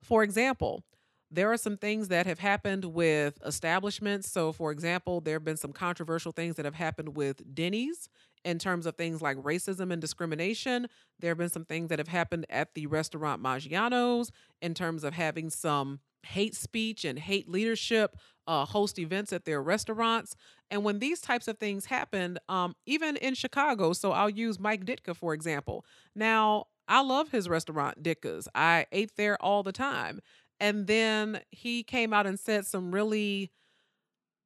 For 0.02 0.22
example, 0.22 0.84
there 1.30 1.52
are 1.52 1.56
some 1.56 1.76
things 1.76 2.08
that 2.08 2.26
have 2.26 2.40
happened 2.40 2.84
with 2.86 3.38
establishments. 3.44 4.30
So, 4.30 4.52
for 4.52 4.72
example, 4.72 5.20
there 5.20 5.34
have 5.36 5.44
been 5.44 5.56
some 5.56 5.72
controversial 5.72 6.32
things 6.32 6.56
that 6.56 6.64
have 6.64 6.74
happened 6.74 7.16
with 7.16 7.54
Denny's 7.54 8.08
in 8.44 8.58
terms 8.58 8.86
of 8.86 8.96
things 8.96 9.20
like 9.20 9.36
racism 9.38 9.92
and 9.92 10.00
discrimination. 10.00 10.88
There 11.18 11.30
have 11.30 11.38
been 11.38 11.48
some 11.48 11.64
things 11.64 11.88
that 11.88 11.98
have 11.98 12.08
happened 12.08 12.46
at 12.48 12.74
the 12.74 12.86
restaurant 12.86 13.42
Maggiano's 13.42 14.32
in 14.62 14.74
terms 14.74 15.04
of 15.04 15.14
having 15.14 15.50
some 15.50 16.00
hate 16.22 16.54
speech 16.54 17.04
and 17.04 17.18
hate 17.18 17.48
leadership 17.48 18.16
uh, 18.46 18.64
host 18.64 18.98
events 18.98 19.32
at 19.32 19.44
their 19.44 19.62
restaurants. 19.62 20.34
And 20.70 20.84
when 20.84 20.98
these 20.98 21.20
types 21.20 21.48
of 21.48 21.58
things 21.58 21.86
happened, 21.86 22.38
um, 22.48 22.74
even 22.86 23.16
in 23.16 23.34
Chicago, 23.34 23.92
so 23.92 24.12
I'll 24.12 24.30
use 24.30 24.58
Mike 24.58 24.84
Ditka, 24.84 25.16
for 25.16 25.34
example. 25.34 25.84
Now, 26.14 26.66
I 26.88 27.02
love 27.02 27.30
his 27.30 27.48
restaurant, 27.48 28.02
Ditka's. 28.02 28.48
I 28.54 28.86
ate 28.90 29.16
there 29.16 29.40
all 29.42 29.62
the 29.62 29.72
time. 29.72 30.20
And 30.58 30.86
then 30.86 31.40
he 31.50 31.82
came 31.82 32.12
out 32.12 32.26
and 32.26 32.38
said 32.38 32.66
some 32.66 32.92
really 32.92 33.50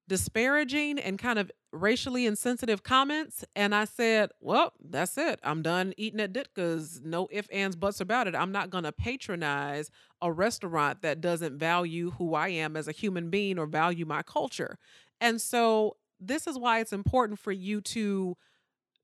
disparaging 0.09 0.99
and 0.99 1.19
kind 1.19 1.39
of 1.39 1.51
racially 1.73 2.27
insensitive 2.27 2.83
comments. 2.83 3.45
And 3.57 3.75
I 3.75 3.85
said, 3.85 4.31
well, 4.41 4.73
that's 4.81 5.17
it. 5.19 5.41
I'm 5.43 5.63
done 5.63 5.95
eating 5.97 6.21
at 6.21 6.33
Ditka's. 6.33 7.01
No 7.05 7.29
ifs, 7.31 7.49
ands, 7.49 7.77
buts 7.77 8.01
about 8.01 8.29
it. 8.29 8.35
I'm 8.35 8.53
not 8.53 8.71
going 8.71 8.85
to 8.85 8.93
patronize 8.93 9.91
a 10.21 10.31
restaurant 10.31 11.03
that 11.03 11.21
doesn't 11.21 11.59
value 11.59 12.13
who 12.13 12.35
I 12.35 12.49
am 12.49 12.77
as 12.77 12.87
a 12.87 12.93
human 12.93 13.31
being 13.31 13.59
or 13.59 13.67
value 13.67 14.05
my 14.05 14.23
culture. 14.23 14.79
And 15.21 15.41
so 15.41 15.97
this 16.21 16.47
is 16.47 16.59
why 16.59 16.81
it's 16.81 16.93
important 16.93 17.39
for 17.39 17.53
you 17.53 17.81
to 17.81 18.37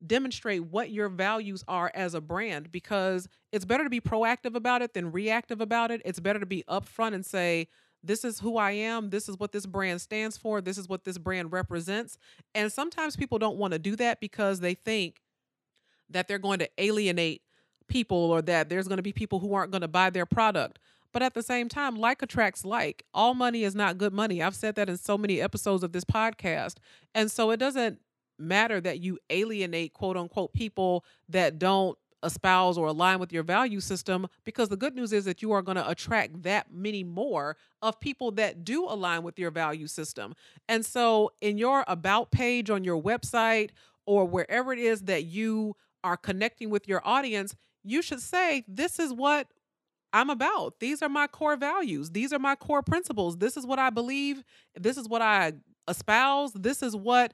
demonstrate 0.06 0.64
what 0.64 0.90
your 0.90 1.08
values 1.08 1.62
are 1.68 1.90
as 1.94 2.14
a 2.14 2.20
brand 2.20 2.72
because 2.72 3.28
it's 3.52 3.64
better 3.64 3.84
to 3.84 3.90
be 3.90 4.00
proactive 4.00 4.54
about 4.54 4.80
it 4.80 4.94
than 4.94 5.12
reactive 5.12 5.60
about 5.60 5.90
it. 5.90 6.00
It's 6.04 6.20
better 6.20 6.40
to 6.40 6.46
be 6.46 6.64
upfront 6.68 7.14
and 7.14 7.24
say, 7.24 7.68
this 8.02 8.24
is 8.24 8.40
who 8.40 8.56
I 8.56 8.72
am. 8.72 9.10
This 9.10 9.28
is 9.28 9.38
what 9.38 9.52
this 9.52 9.66
brand 9.66 10.00
stands 10.00 10.36
for. 10.36 10.60
This 10.60 10.78
is 10.78 10.88
what 10.88 11.04
this 11.04 11.18
brand 11.18 11.52
represents. 11.52 12.16
And 12.54 12.72
sometimes 12.72 13.16
people 13.16 13.38
don't 13.38 13.58
want 13.58 13.72
to 13.72 13.78
do 13.78 13.96
that 13.96 14.20
because 14.20 14.60
they 14.60 14.74
think 14.74 15.20
that 16.08 16.26
they're 16.26 16.38
going 16.38 16.58
to 16.60 16.68
alienate 16.78 17.42
people 17.88 18.30
or 18.30 18.42
that 18.42 18.68
there's 18.68 18.88
going 18.88 18.96
to 18.96 19.02
be 19.02 19.12
people 19.12 19.38
who 19.38 19.52
aren't 19.54 19.70
going 19.70 19.82
to 19.82 19.88
buy 19.88 20.10
their 20.10 20.26
product. 20.26 20.78
But 21.12 21.22
at 21.22 21.34
the 21.34 21.42
same 21.42 21.68
time, 21.68 21.96
like 21.96 22.22
attracts 22.22 22.64
like. 22.64 23.04
All 23.12 23.34
money 23.34 23.64
is 23.64 23.74
not 23.74 23.98
good 23.98 24.12
money. 24.12 24.42
I've 24.42 24.54
said 24.54 24.76
that 24.76 24.88
in 24.88 24.96
so 24.96 25.18
many 25.18 25.40
episodes 25.40 25.82
of 25.82 25.92
this 25.92 26.04
podcast. 26.04 26.76
And 27.14 27.30
so 27.30 27.50
it 27.50 27.58
doesn't 27.58 27.98
matter 28.38 28.80
that 28.80 29.00
you 29.00 29.18
alienate 29.28 29.92
quote 29.92 30.16
unquote 30.16 30.52
people 30.54 31.04
that 31.28 31.58
don't 31.58 31.98
espouse 32.22 32.76
or 32.76 32.86
align 32.86 33.18
with 33.18 33.32
your 33.32 33.42
value 33.42 33.80
system 33.80 34.26
because 34.44 34.68
the 34.68 34.76
good 34.76 34.94
news 34.94 35.12
is 35.12 35.24
that 35.24 35.42
you 35.42 35.52
are 35.52 35.62
going 35.62 35.76
to 35.76 35.88
attract 35.88 36.42
that 36.42 36.72
many 36.72 37.02
more 37.02 37.56
of 37.82 37.98
people 38.00 38.30
that 38.32 38.64
do 38.64 38.84
align 38.84 39.22
with 39.22 39.38
your 39.38 39.50
value 39.50 39.86
system. 39.86 40.34
And 40.68 40.84
so 40.84 41.32
in 41.40 41.58
your 41.58 41.84
about 41.88 42.30
page 42.30 42.70
on 42.70 42.84
your 42.84 43.00
website 43.00 43.70
or 44.06 44.26
wherever 44.26 44.72
it 44.72 44.78
is 44.78 45.02
that 45.02 45.24
you 45.24 45.76
are 46.04 46.16
connecting 46.16 46.70
with 46.70 46.88
your 46.88 47.00
audience, 47.04 47.54
you 47.84 48.02
should 48.02 48.20
say 48.20 48.64
this 48.68 48.98
is 48.98 49.12
what 49.12 49.48
I'm 50.12 50.30
about. 50.30 50.80
These 50.80 51.02
are 51.02 51.08
my 51.08 51.26
core 51.26 51.56
values. 51.56 52.10
These 52.10 52.32
are 52.32 52.38
my 52.38 52.56
core 52.56 52.82
principles. 52.82 53.36
This 53.36 53.56
is 53.56 53.64
what 53.64 53.78
I 53.78 53.90
believe. 53.90 54.42
This 54.78 54.96
is 54.96 55.08
what 55.08 55.22
I 55.22 55.52
espouse. 55.88 56.52
This 56.52 56.82
is 56.82 56.96
what 56.96 57.32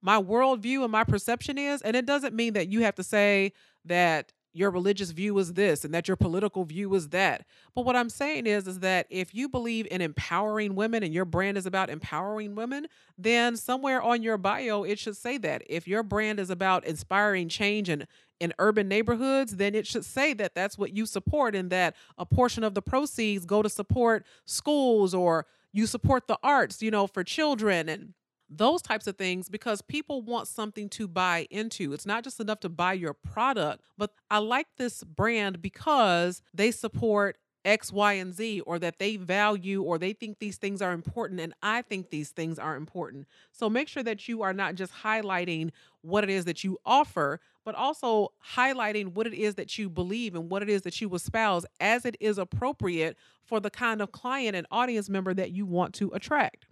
my 0.00 0.20
worldview 0.20 0.82
and 0.82 0.92
my 0.92 1.04
perception 1.04 1.58
is. 1.58 1.82
And 1.82 1.96
it 1.96 2.06
doesn't 2.06 2.34
mean 2.34 2.54
that 2.54 2.68
you 2.68 2.82
have 2.82 2.94
to 2.96 3.02
say 3.02 3.52
that 3.84 4.32
your 4.54 4.70
religious 4.70 5.10
view 5.10 5.38
is 5.38 5.54
this 5.54 5.84
and 5.84 5.94
that 5.94 6.06
your 6.06 6.16
political 6.16 6.64
view 6.64 6.94
is 6.94 7.08
that. 7.08 7.46
But 7.74 7.84
what 7.84 7.96
I'm 7.96 8.10
saying 8.10 8.46
is 8.46 8.66
is 8.66 8.80
that 8.80 9.06
if 9.08 9.34
you 9.34 9.48
believe 9.48 9.86
in 9.90 10.00
empowering 10.00 10.74
women 10.74 11.02
and 11.02 11.14
your 11.14 11.24
brand 11.24 11.56
is 11.56 11.66
about 11.66 11.90
empowering 11.90 12.54
women, 12.54 12.86
then 13.16 13.56
somewhere 13.56 14.02
on 14.02 14.22
your 14.22 14.36
bio 14.36 14.82
it 14.82 14.98
should 14.98 15.16
say 15.16 15.38
that. 15.38 15.62
If 15.68 15.88
your 15.88 16.02
brand 16.02 16.38
is 16.38 16.50
about 16.50 16.84
inspiring 16.84 17.48
change 17.48 17.88
in 17.88 18.06
in 18.40 18.52
urban 18.58 18.88
neighborhoods, 18.88 19.56
then 19.56 19.72
it 19.72 19.86
should 19.86 20.04
say 20.04 20.34
that 20.34 20.52
that's 20.52 20.76
what 20.76 20.96
you 20.96 21.06
support 21.06 21.54
and 21.54 21.70
that 21.70 21.94
a 22.18 22.26
portion 22.26 22.64
of 22.64 22.74
the 22.74 22.82
proceeds 22.82 23.46
go 23.46 23.62
to 23.62 23.68
support 23.68 24.26
schools 24.46 25.14
or 25.14 25.46
you 25.72 25.86
support 25.86 26.26
the 26.26 26.36
arts, 26.42 26.82
you 26.82 26.90
know, 26.90 27.06
for 27.06 27.22
children 27.22 27.88
and 27.88 28.14
those 28.56 28.82
types 28.82 29.06
of 29.06 29.16
things 29.16 29.48
because 29.48 29.82
people 29.82 30.22
want 30.22 30.48
something 30.48 30.88
to 30.90 31.08
buy 31.08 31.46
into. 31.50 31.92
It's 31.92 32.06
not 32.06 32.24
just 32.24 32.40
enough 32.40 32.60
to 32.60 32.68
buy 32.68 32.92
your 32.92 33.14
product, 33.14 33.82
but 33.96 34.12
I 34.30 34.38
like 34.38 34.66
this 34.76 35.02
brand 35.04 35.62
because 35.62 36.42
they 36.54 36.70
support 36.70 37.38
X, 37.64 37.92
Y, 37.92 38.14
and 38.14 38.34
Z, 38.34 38.60
or 38.62 38.78
that 38.80 38.98
they 38.98 39.16
value 39.16 39.82
or 39.82 39.98
they 39.98 40.12
think 40.12 40.38
these 40.38 40.56
things 40.56 40.82
are 40.82 40.92
important, 40.92 41.40
and 41.40 41.54
I 41.62 41.82
think 41.82 42.10
these 42.10 42.30
things 42.30 42.58
are 42.58 42.76
important. 42.76 43.26
So 43.52 43.70
make 43.70 43.88
sure 43.88 44.02
that 44.02 44.28
you 44.28 44.42
are 44.42 44.52
not 44.52 44.74
just 44.74 44.92
highlighting 44.92 45.70
what 46.00 46.24
it 46.24 46.30
is 46.30 46.44
that 46.46 46.64
you 46.64 46.78
offer, 46.84 47.40
but 47.64 47.76
also 47.76 48.32
highlighting 48.54 49.14
what 49.14 49.28
it 49.28 49.34
is 49.34 49.54
that 49.54 49.78
you 49.78 49.88
believe 49.88 50.34
and 50.34 50.50
what 50.50 50.62
it 50.62 50.68
is 50.68 50.82
that 50.82 51.00
you 51.00 51.14
espouse 51.14 51.64
as 51.80 52.04
it 52.04 52.16
is 52.18 52.38
appropriate 52.38 53.16
for 53.44 53.60
the 53.60 53.70
kind 53.70 54.02
of 54.02 54.10
client 54.10 54.56
and 54.56 54.66
audience 54.72 55.08
member 55.08 55.32
that 55.32 55.52
you 55.52 55.64
want 55.64 55.94
to 55.94 56.10
attract. 56.10 56.66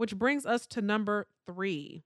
Which 0.00 0.16
brings 0.16 0.46
us 0.46 0.66
to 0.68 0.80
number 0.80 1.26
three 1.46 2.04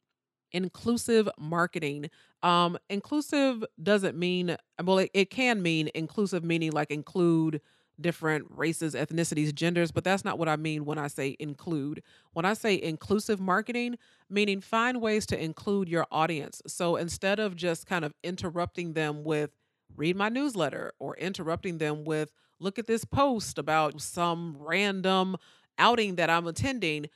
inclusive 0.50 1.28
marketing. 1.38 2.10
Um, 2.42 2.76
inclusive 2.90 3.64
doesn't 3.80 4.18
mean, 4.18 4.56
well, 4.82 4.98
it, 4.98 5.12
it 5.14 5.30
can 5.30 5.62
mean 5.62 5.90
inclusive, 5.94 6.42
meaning 6.42 6.72
like 6.72 6.90
include 6.90 7.60
different 8.00 8.46
races, 8.50 8.96
ethnicities, 8.96 9.54
genders, 9.54 9.92
but 9.92 10.02
that's 10.02 10.24
not 10.24 10.40
what 10.40 10.48
I 10.48 10.56
mean 10.56 10.84
when 10.84 10.98
I 10.98 11.06
say 11.06 11.36
include. 11.38 12.02
When 12.32 12.44
I 12.44 12.54
say 12.54 12.82
inclusive 12.82 13.38
marketing, 13.38 13.96
meaning 14.28 14.60
find 14.60 15.00
ways 15.00 15.24
to 15.26 15.40
include 15.40 15.88
your 15.88 16.08
audience. 16.10 16.62
So 16.66 16.96
instead 16.96 17.38
of 17.38 17.54
just 17.54 17.86
kind 17.86 18.04
of 18.04 18.12
interrupting 18.24 18.94
them 18.94 19.22
with 19.22 19.50
read 19.94 20.16
my 20.16 20.30
newsletter 20.30 20.94
or 20.98 21.16
interrupting 21.16 21.78
them 21.78 22.02
with 22.02 22.32
look 22.58 22.76
at 22.76 22.88
this 22.88 23.04
post 23.04 23.56
about 23.56 24.00
some 24.00 24.56
random 24.58 25.36
outing 25.78 26.16
that 26.16 26.30
I'm 26.30 26.46
attending, 26.46 27.06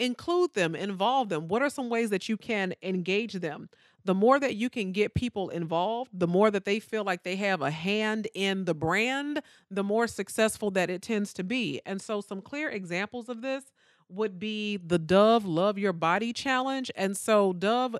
include 0.00 0.54
them, 0.54 0.74
involve 0.74 1.28
them. 1.28 1.46
What 1.48 1.62
are 1.62 1.70
some 1.70 1.88
ways 1.88 2.10
that 2.10 2.28
you 2.28 2.36
can 2.36 2.74
engage 2.82 3.34
them? 3.34 3.68
The 4.04 4.14
more 4.14 4.40
that 4.40 4.56
you 4.56 4.70
can 4.70 4.92
get 4.92 5.14
people 5.14 5.50
involved, 5.50 6.10
the 6.14 6.26
more 6.26 6.50
that 6.50 6.64
they 6.64 6.80
feel 6.80 7.04
like 7.04 7.22
they 7.22 7.36
have 7.36 7.60
a 7.60 7.70
hand 7.70 8.28
in 8.34 8.64
the 8.64 8.74
brand, 8.74 9.42
the 9.70 9.84
more 9.84 10.06
successful 10.06 10.70
that 10.70 10.88
it 10.88 11.02
tends 11.02 11.34
to 11.34 11.44
be. 11.44 11.82
And 11.84 12.00
so, 12.00 12.22
some 12.22 12.40
clear 12.40 12.70
examples 12.70 13.28
of 13.28 13.42
this 13.42 13.64
would 14.08 14.38
be 14.38 14.78
the 14.78 14.98
Dove 14.98 15.44
Love 15.44 15.78
Your 15.78 15.92
Body 15.92 16.32
Challenge. 16.32 16.90
And 16.96 17.14
so, 17.14 17.52
Dove 17.52 17.96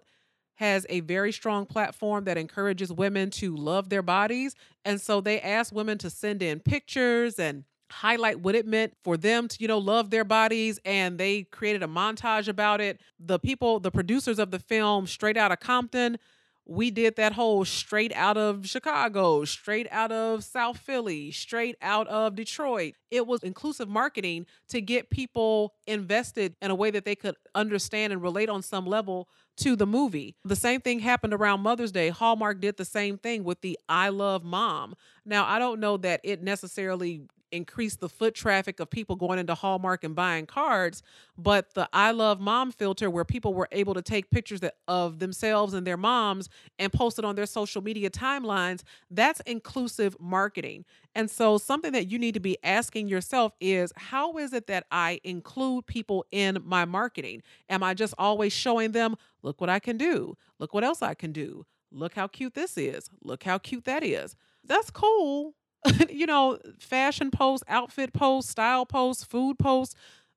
has 0.55 0.87
a 0.89 1.01
very 1.01 1.33
strong 1.33 1.67
platform 1.67 2.25
that 2.25 2.39
encourages 2.39 2.93
women 2.93 3.31
to 3.31 3.55
love 3.55 3.91
their 3.91 4.03
bodies. 4.03 4.55
And 4.87 5.03
so, 5.03 5.21
they 5.21 5.39
ask 5.39 5.75
women 5.75 5.99
to 5.99 6.09
send 6.09 6.43
in 6.43 6.61
pictures 6.61 7.39
and 7.39 7.65
highlight 7.91 8.41
what 8.41 8.55
it 8.55 8.67
meant 8.67 8.95
for 9.03 9.17
them 9.17 9.49
to, 9.49 9.57
you 9.61 9.69
know, 9.69 9.79
love 9.79 10.11
their 10.11 10.25
bodies. 10.25 10.79
And 10.85 11.19
they 11.19 11.45
created 11.45 11.83
a 11.83 11.87
montage 11.87 12.49
about 12.49 12.81
it. 12.81 13.01
The 13.19 13.39
people, 13.39 13.81
the 13.81 13.91
producers 13.91 14.39
of 14.39 14.51
the 14.51 14.59
film, 14.59 15.07
straight 15.07 15.37
out 15.37 15.53
of 15.53 15.61
Compton, 15.61 16.19
we 16.67 16.93
did 16.93 17.17
that 17.17 17.33
whole 17.33 17.65
straight 17.65 18.13
out 18.15 18.37
of 18.37 18.65
Chicago, 18.65 19.45
straight 19.45 19.89
out 19.91 20.13
of 20.13 20.45
South 20.45 20.79
Philly, 20.79 21.33
straight 21.33 21.75
out 21.83 22.07
of 22.07 22.37
Detroit. 22.37 22.95
It 23.11 23.27
was 23.27 23.43
inclusive 23.43 23.89
marketing 23.89 24.47
to 24.69 24.81
get 24.81 25.11
people 25.11 25.75
invested 25.89 26.55
in 26.63 26.71
a 26.71 26.77
way 26.77 26.93
that 26.93 27.05
they 27.05 27.17
could 27.17 27.35
understand 27.57 28.13
and 28.13 28.23
relate 28.23 28.49
on 28.49 28.63
some 28.63 28.87
level 28.87 29.29
to 29.57 29.75
the 29.75 29.87
movie. 29.87 30.37
The 30.45 30.55
same 30.55 30.81
thing 30.81 31.01
happened 31.01 31.35
around 31.35 31.61
Mother's 31.61 31.91
Day. 31.91 32.09
Hallmark 32.09 32.61
did 32.61 32.77
the 32.77 32.85
same 32.85 33.19
thing 33.19 33.43
with 33.43 33.63
the 33.63 33.77
I 33.89 34.11
Love 34.11 34.45
Mom. 34.45 34.95
Now, 35.25 35.47
I 35.47 35.59
don't 35.59 35.81
know 35.81 35.97
that 35.97 36.21
it 36.23 36.41
necessarily 36.41 37.23
increase 37.53 37.97
the 37.97 38.09
foot 38.09 38.35
traffic 38.35 38.81
of 38.81 38.91
people 38.91 39.17
going 39.17 39.39
into 39.39 39.55
Hallmark 39.55 40.05
and 40.05 40.15
buying 40.15 40.47
cards, 40.47 41.03
but 41.37 41.75
the 41.75 41.89
I 41.93 42.11
love 42.13 42.41
mom 42.41 42.73
filter 42.73 43.11
where 43.11 43.25
people 43.25 43.55
were 43.55 43.69
able 43.73 43.95
to 43.95 44.03
take 44.03 44.31
pictures 44.31 44.61
of 44.89 45.19
themselves 45.19 45.75
and 45.75 45.87
their 45.87 45.97
moms 45.97 46.49
and 46.79 46.93
post 46.93 47.19
it 47.19 47.25
on 47.25 47.37
their 47.37 47.47
social 47.47 47.83
media 47.83 48.11
timelines, 48.11 48.83
that's 49.11 49.41
inclusive 49.41 50.17
marketing. 50.21 50.85
And 51.15 51.31
so 51.31 51.59
something 51.59 51.93
that 51.93 52.11
you 52.11 52.19
need 52.19 52.35
to 52.35 52.41
be 52.41 52.57
asking 52.63 53.09
yourself 53.09 53.53
is 53.61 53.93
how 53.97 54.37
is 54.39 54.53
it 54.53 54.67
that 54.69 54.87
I 54.91 55.21
include 55.25 55.87
people 55.87 56.25
in 56.31 56.59
my 56.65 56.85
marketing? 56.85 57.43
Am 57.69 57.83
I 57.83 57.95
just 57.95 58.15
always 58.19 58.53
showing 58.53 58.93
them, 58.93 59.17
look 59.43 59.61
what 59.61 59.71
I 59.71 59.79
can 59.79 59.97
do? 59.97 60.37
Look 60.59 60.73
what 60.73 60.85
else 60.85 61.03
I 61.03 61.15
can 61.15 61.33
do? 61.33 61.67
Look 61.93 62.15
how 62.15 62.29
cute 62.29 62.55
this 62.55 62.79
is. 62.79 63.11
Look 63.23 63.43
how 63.43 63.59
cute 63.59 63.85
that 63.85 64.05
is. 64.05 64.37
That's 64.65 64.91
cool 64.91 65.55
you 66.11 66.27
know, 66.27 66.59
fashion 66.79 67.31
posts, 67.31 67.65
outfit 67.69 68.13
posts, 68.13 68.51
style 68.51 68.87
posts, 68.87 69.25
food 69.25 69.59
posts, 69.59 69.95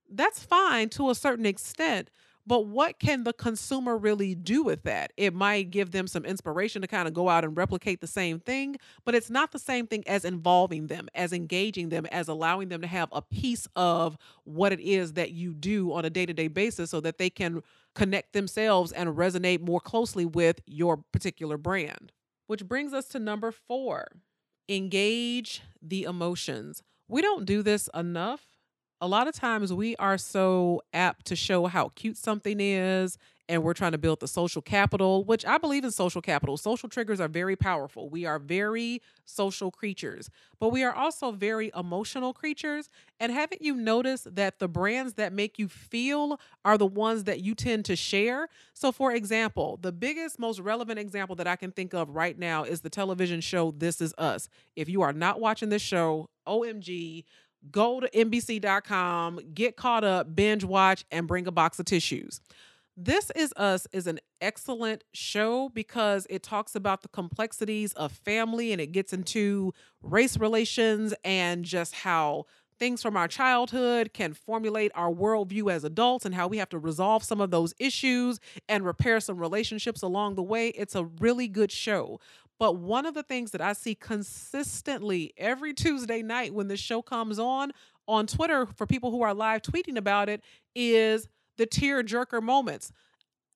that's 0.09 0.43
fine 0.43 0.89
to 0.89 1.09
a 1.09 1.15
certain 1.15 1.45
extent. 1.45 2.09
But 2.45 2.67
what 2.67 2.99
can 2.99 3.23
the 3.23 3.31
consumer 3.31 3.97
really 3.97 4.35
do 4.35 4.63
with 4.63 4.83
that? 4.83 5.13
It 5.15 5.33
might 5.33 5.71
give 5.71 5.91
them 5.91 6.07
some 6.07 6.25
inspiration 6.25 6.81
to 6.81 6.87
kind 6.89 7.07
of 7.07 7.13
go 7.13 7.29
out 7.29 7.45
and 7.45 7.55
replicate 7.55 8.01
the 8.01 8.07
same 8.07 8.39
thing, 8.39 8.75
but 9.05 9.15
it's 9.15 9.29
not 9.29 9.53
the 9.53 9.59
same 9.59 9.87
thing 9.87 10.03
as 10.07 10.25
involving 10.25 10.87
them, 10.87 11.07
as 11.15 11.31
engaging 11.31 11.87
them, 11.87 12.05
as 12.07 12.27
allowing 12.27 12.67
them 12.67 12.81
to 12.81 12.87
have 12.87 13.07
a 13.13 13.21
piece 13.21 13.65
of 13.77 14.17
what 14.43 14.73
it 14.73 14.81
is 14.81 15.13
that 15.13 15.31
you 15.31 15.53
do 15.53 15.93
on 15.93 16.03
a 16.03 16.09
day 16.09 16.25
to 16.25 16.33
day 16.33 16.49
basis 16.49 16.89
so 16.89 16.99
that 16.99 17.17
they 17.17 17.29
can 17.29 17.63
connect 17.95 18.33
themselves 18.33 18.91
and 18.91 19.15
resonate 19.15 19.61
more 19.61 19.79
closely 19.79 20.25
with 20.25 20.59
your 20.65 20.97
particular 20.97 21.57
brand. 21.57 22.11
Which 22.47 22.67
brings 22.67 22.93
us 22.93 23.07
to 23.09 23.19
number 23.19 23.51
four 23.53 24.07
engage 24.69 25.61
the 25.81 26.03
emotions. 26.03 26.81
We 27.07 27.21
don't 27.21 27.45
do 27.45 27.61
this 27.61 27.89
enough. 27.93 28.45
A 29.01 29.07
lot 29.07 29.27
of 29.27 29.35
times 29.35 29.73
we 29.73 29.95
are 29.97 30.17
so 30.17 30.81
apt 30.93 31.25
to 31.25 31.35
show 31.35 31.65
how 31.65 31.89
cute 31.95 32.17
something 32.17 32.59
is 32.59 33.17
and 33.49 33.61
we're 33.61 33.73
trying 33.73 33.91
to 33.91 33.97
build 33.97 34.19
the 34.19 34.27
social 34.27 34.61
capital, 34.61 35.23
which 35.25 35.45
I 35.45 35.57
believe 35.57 35.83
in 35.83 35.91
social 35.91 36.21
capital. 36.21 36.55
Social 36.55 36.87
triggers 36.87 37.19
are 37.19 37.27
very 37.27 37.55
powerful. 37.55 38.09
We 38.09 38.25
are 38.25 38.39
very 38.39 39.01
social 39.25 39.69
creatures, 39.69 40.29
but 40.59 40.69
we 40.69 40.83
are 40.83 40.93
also 40.93 41.31
very 41.31 41.71
emotional 41.75 42.33
creatures. 42.33 42.89
And 43.19 43.31
haven't 43.31 43.61
you 43.61 43.75
noticed 43.75 44.33
that 44.35 44.59
the 44.59 44.67
brands 44.67 45.13
that 45.15 45.33
make 45.33 45.59
you 45.59 45.67
feel 45.67 46.39
are 46.63 46.77
the 46.77 46.85
ones 46.85 47.25
that 47.25 47.41
you 47.41 47.53
tend 47.53 47.85
to 47.85 47.95
share? 47.95 48.47
So, 48.73 48.91
for 48.91 49.11
example, 49.11 49.77
the 49.81 49.91
biggest, 49.91 50.39
most 50.39 50.59
relevant 50.59 50.99
example 50.99 51.35
that 51.35 51.47
I 51.47 51.57
can 51.57 51.71
think 51.71 51.93
of 51.93 52.09
right 52.09 52.37
now 52.37 52.63
is 52.63 52.81
the 52.81 52.89
television 52.89 53.41
show 53.41 53.71
This 53.71 53.99
Is 53.99 54.13
Us. 54.17 54.47
If 54.75 54.87
you 54.87 55.01
are 55.01 55.13
not 55.13 55.41
watching 55.41 55.69
this 55.69 55.81
show, 55.81 56.29
OMG, 56.47 57.25
go 57.71 57.99
to 57.99 58.09
NBC.com, 58.09 59.39
get 59.53 59.75
caught 59.75 60.03
up, 60.03 60.35
binge 60.35 60.63
watch, 60.63 61.05
and 61.11 61.27
bring 61.27 61.47
a 61.47 61.51
box 61.51 61.79
of 61.79 61.85
tissues. 61.85 62.41
This 62.95 63.31
Is 63.31 63.51
Us 63.57 63.87
is 63.91 64.05
an 64.05 64.19
excellent 64.39 65.03
show 65.13 65.69
because 65.69 66.27
it 66.29 66.43
talks 66.43 66.75
about 66.75 67.01
the 67.01 67.07
complexities 67.07 67.91
of 67.93 68.11
family 68.11 68.71
and 68.71 68.79
it 68.79 68.91
gets 68.91 69.13
into 69.13 69.73
race 70.03 70.37
relations 70.37 71.11
and 71.23 71.65
just 71.65 71.95
how 71.95 72.45
things 72.77 73.01
from 73.01 73.17
our 73.17 73.27
childhood 73.27 74.13
can 74.13 74.35
formulate 74.35 74.91
our 74.93 75.11
worldview 75.11 75.71
as 75.71 75.83
adults 75.83 76.23
and 76.23 76.35
how 76.35 76.47
we 76.47 76.57
have 76.57 76.69
to 76.69 76.77
resolve 76.77 77.23
some 77.23 77.41
of 77.41 77.49
those 77.49 77.73
issues 77.79 78.39
and 78.69 78.85
repair 78.85 79.19
some 79.19 79.39
relationships 79.39 80.03
along 80.03 80.35
the 80.35 80.43
way. 80.43 80.67
It's 80.69 80.93
a 80.93 81.05
really 81.05 81.47
good 81.47 81.71
show. 81.71 82.19
But 82.59 82.77
one 82.77 83.07
of 83.07 83.15
the 83.15 83.23
things 83.23 83.51
that 83.51 83.61
I 83.61 83.73
see 83.73 83.95
consistently 83.95 85.33
every 85.35 85.73
Tuesday 85.73 86.21
night 86.21 86.53
when 86.53 86.67
the 86.67 86.77
show 86.77 87.01
comes 87.01 87.39
on 87.39 87.71
on 88.07 88.27
Twitter 88.27 88.67
for 88.67 88.85
people 88.85 89.09
who 89.09 89.23
are 89.23 89.33
live 89.33 89.63
tweeting 89.63 89.97
about 89.97 90.29
it 90.29 90.43
is 90.75 91.27
the 91.57 91.65
tear 91.65 92.03
jerker 92.03 92.41
moments. 92.41 92.91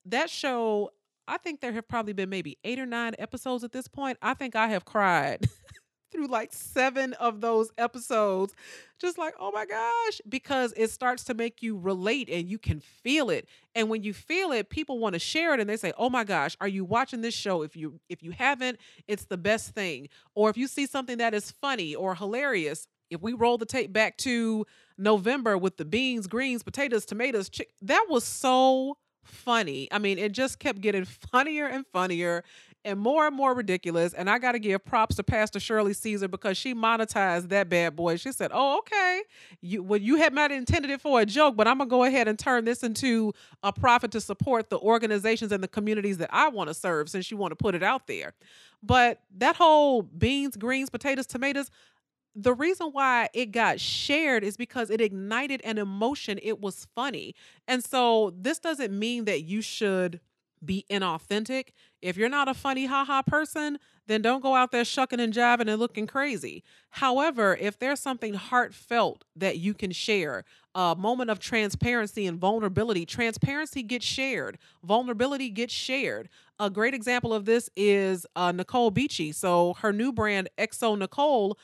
That 0.05 0.29
show, 0.29 0.91
I 1.27 1.37
think 1.37 1.59
there 1.61 1.73
have 1.73 1.87
probably 1.87 2.13
been 2.13 2.29
maybe 2.29 2.57
eight 2.63 2.79
or 2.79 2.85
nine 2.85 3.13
episodes 3.19 3.63
at 3.63 3.71
this 3.71 3.87
point. 3.87 4.17
I 4.21 4.33
think 4.33 4.55
I 4.55 4.67
have 4.67 4.85
cried 4.85 5.47
through 6.11 6.27
like 6.27 6.53
seven 6.53 7.13
of 7.13 7.41
those 7.41 7.71
episodes, 7.77 8.53
just 8.99 9.17
like, 9.17 9.33
oh 9.39 9.51
my 9.51 9.65
gosh, 9.65 10.21
because 10.27 10.73
it 10.77 10.89
starts 10.89 11.25
to 11.25 11.33
make 11.33 11.61
you 11.61 11.77
relate 11.77 12.29
and 12.29 12.49
you 12.49 12.57
can 12.57 12.79
feel 12.79 13.29
it. 13.29 13.47
And 13.75 13.89
when 13.89 14.03
you 14.03 14.13
feel 14.13 14.51
it, 14.51 14.69
people 14.69 14.99
want 14.99 15.13
to 15.13 15.19
share 15.19 15.53
it 15.53 15.59
and 15.59 15.69
they 15.69 15.77
say, 15.77 15.91
oh 15.97 16.09
my 16.09 16.23
gosh, 16.23 16.55
are 16.61 16.67
you 16.67 16.85
watching 16.85 17.21
this 17.21 17.33
show? 17.33 17.61
If 17.61 17.75
you 17.75 17.99
if 18.09 18.23
you 18.23 18.31
haven't, 18.31 18.79
it's 19.07 19.25
the 19.25 19.37
best 19.37 19.71
thing. 19.71 20.09
Or 20.35 20.49
if 20.49 20.57
you 20.57 20.67
see 20.67 20.85
something 20.85 21.17
that 21.17 21.33
is 21.33 21.51
funny 21.51 21.93
or 21.93 22.15
hilarious, 22.15 22.87
if 23.09 23.21
we 23.21 23.33
roll 23.33 23.57
the 23.57 23.65
tape 23.65 23.93
back 23.93 24.17
to 24.17 24.65
November 24.97 25.57
with 25.57 25.77
the 25.77 25.85
beans, 25.85 26.27
greens, 26.27 26.63
potatoes, 26.63 27.05
tomatoes, 27.05 27.49
chick, 27.49 27.69
that 27.81 28.05
was 28.09 28.23
so 28.23 28.97
funny. 29.23 29.87
I 29.91 29.99
mean, 29.99 30.17
it 30.17 30.31
just 30.31 30.59
kept 30.59 30.81
getting 30.81 31.05
funnier 31.31 31.67
and 31.67 31.85
funnier 31.93 32.43
and 32.85 32.99
more 32.99 33.27
and 33.27 33.35
more 33.35 33.53
ridiculous. 33.53 34.13
And 34.13 34.29
I 34.29 34.39
got 34.39 34.53
to 34.53 34.59
give 34.59 34.83
props 34.85 35.17
to 35.17 35.23
Pastor 35.23 35.59
Shirley 35.59 35.93
Caesar 35.93 36.29
because 36.29 36.57
she 36.57 36.73
monetized 36.73 37.49
that 37.49 37.67
bad 37.67 37.95
boy. 37.95 38.15
She 38.15 38.31
said, 38.31 38.51
"Oh, 38.53 38.79
okay, 38.79 39.23
you 39.61 39.83
well, 39.83 39.99
you 39.99 40.15
had 40.15 40.33
not 40.33 40.51
intended 40.51 40.89
it 40.91 41.01
for 41.01 41.19
a 41.19 41.25
joke, 41.25 41.57
but 41.57 41.67
I'm 41.67 41.79
gonna 41.79 41.89
go 41.89 42.05
ahead 42.05 42.27
and 42.27 42.39
turn 42.39 42.63
this 42.63 42.83
into 42.83 43.33
a 43.61 43.73
profit 43.73 44.11
to 44.11 44.21
support 44.21 44.69
the 44.69 44.79
organizations 44.79 45.51
and 45.51 45.61
the 45.61 45.67
communities 45.67 46.17
that 46.19 46.29
I 46.31 46.47
want 46.47 46.69
to 46.69 46.73
serve, 46.73 47.09
since 47.09 47.29
you 47.29 47.35
want 47.35 47.51
to 47.51 47.55
put 47.55 47.75
it 47.75 47.83
out 47.83 48.07
there." 48.07 48.33
But 48.81 49.21
that 49.37 49.55
whole 49.55 50.03
beans, 50.03 50.55
greens, 50.55 50.89
potatoes, 50.89 51.25
tomatoes, 51.25 51.69
the 52.39 52.53
reason 52.53 52.89
why 52.91 53.29
it 53.33 53.47
got 53.47 53.79
shared 53.79 54.43
is 54.43 54.57
because 54.57 54.91
it 54.91 55.01
ignited 55.01 55.59
an 55.63 55.79
emotion. 55.79 56.39
It 56.43 56.61
was 56.61 56.87
funny. 56.95 57.33
And 57.67 57.83
so 57.83 58.31
this 58.39 58.59
doesn't 58.59 58.97
mean 58.97 59.25
that 59.25 59.41
you 59.41 59.61
should 59.61 60.19
be 60.63 60.85
inauthentic. 60.89 61.69
If 62.01 62.15
you're 62.15 62.29
not 62.29 62.47
a 62.47 62.53
funny 62.53 62.85
haha 62.85 63.23
person, 63.23 63.79
then 64.05 64.21
don't 64.21 64.41
go 64.41 64.55
out 64.55 64.71
there 64.71 64.85
shucking 64.85 65.19
and 65.19 65.33
jiving 65.33 65.69
and 65.69 65.79
looking 65.79 66.07
crazy. 66.07 66.63
However, 66.91 67.57
if 67.59 67.77
there's 67.79 67.99
something 67.99 68.35
heartfelt 68.35 69.25
that 69.35 69.57
you 69.57 69.73
can 69.73 69.91
share, 69.91 70.45
a 70.75 70.95
moment 70.95 71.29
of 71.31 71.39
transparency 71.39 72.27
and 72.27 72.39
vulnerability, 72.39 73.05
transparency 73.05 73.81
gets 73.81 74.05
shared, 74.05 74.59
vulnerability 74.83 75.49
gets 75.49 75.73
shared. 75.73 76.29
A 76.59 76.69
great 76.69 76.93
example 76.93 77.33
of 77.33 77.45
this 77.45 77.69
is 77.75 78.25
uh, 78.35 78.51
Necole 78.51 78.91
Bitchie. 78.91 79.33
So 79.33 79.73
her 79.79 79.91
new 79.91 80.11
brand, 80.11 80.49
xoNecole, 80.57 81.55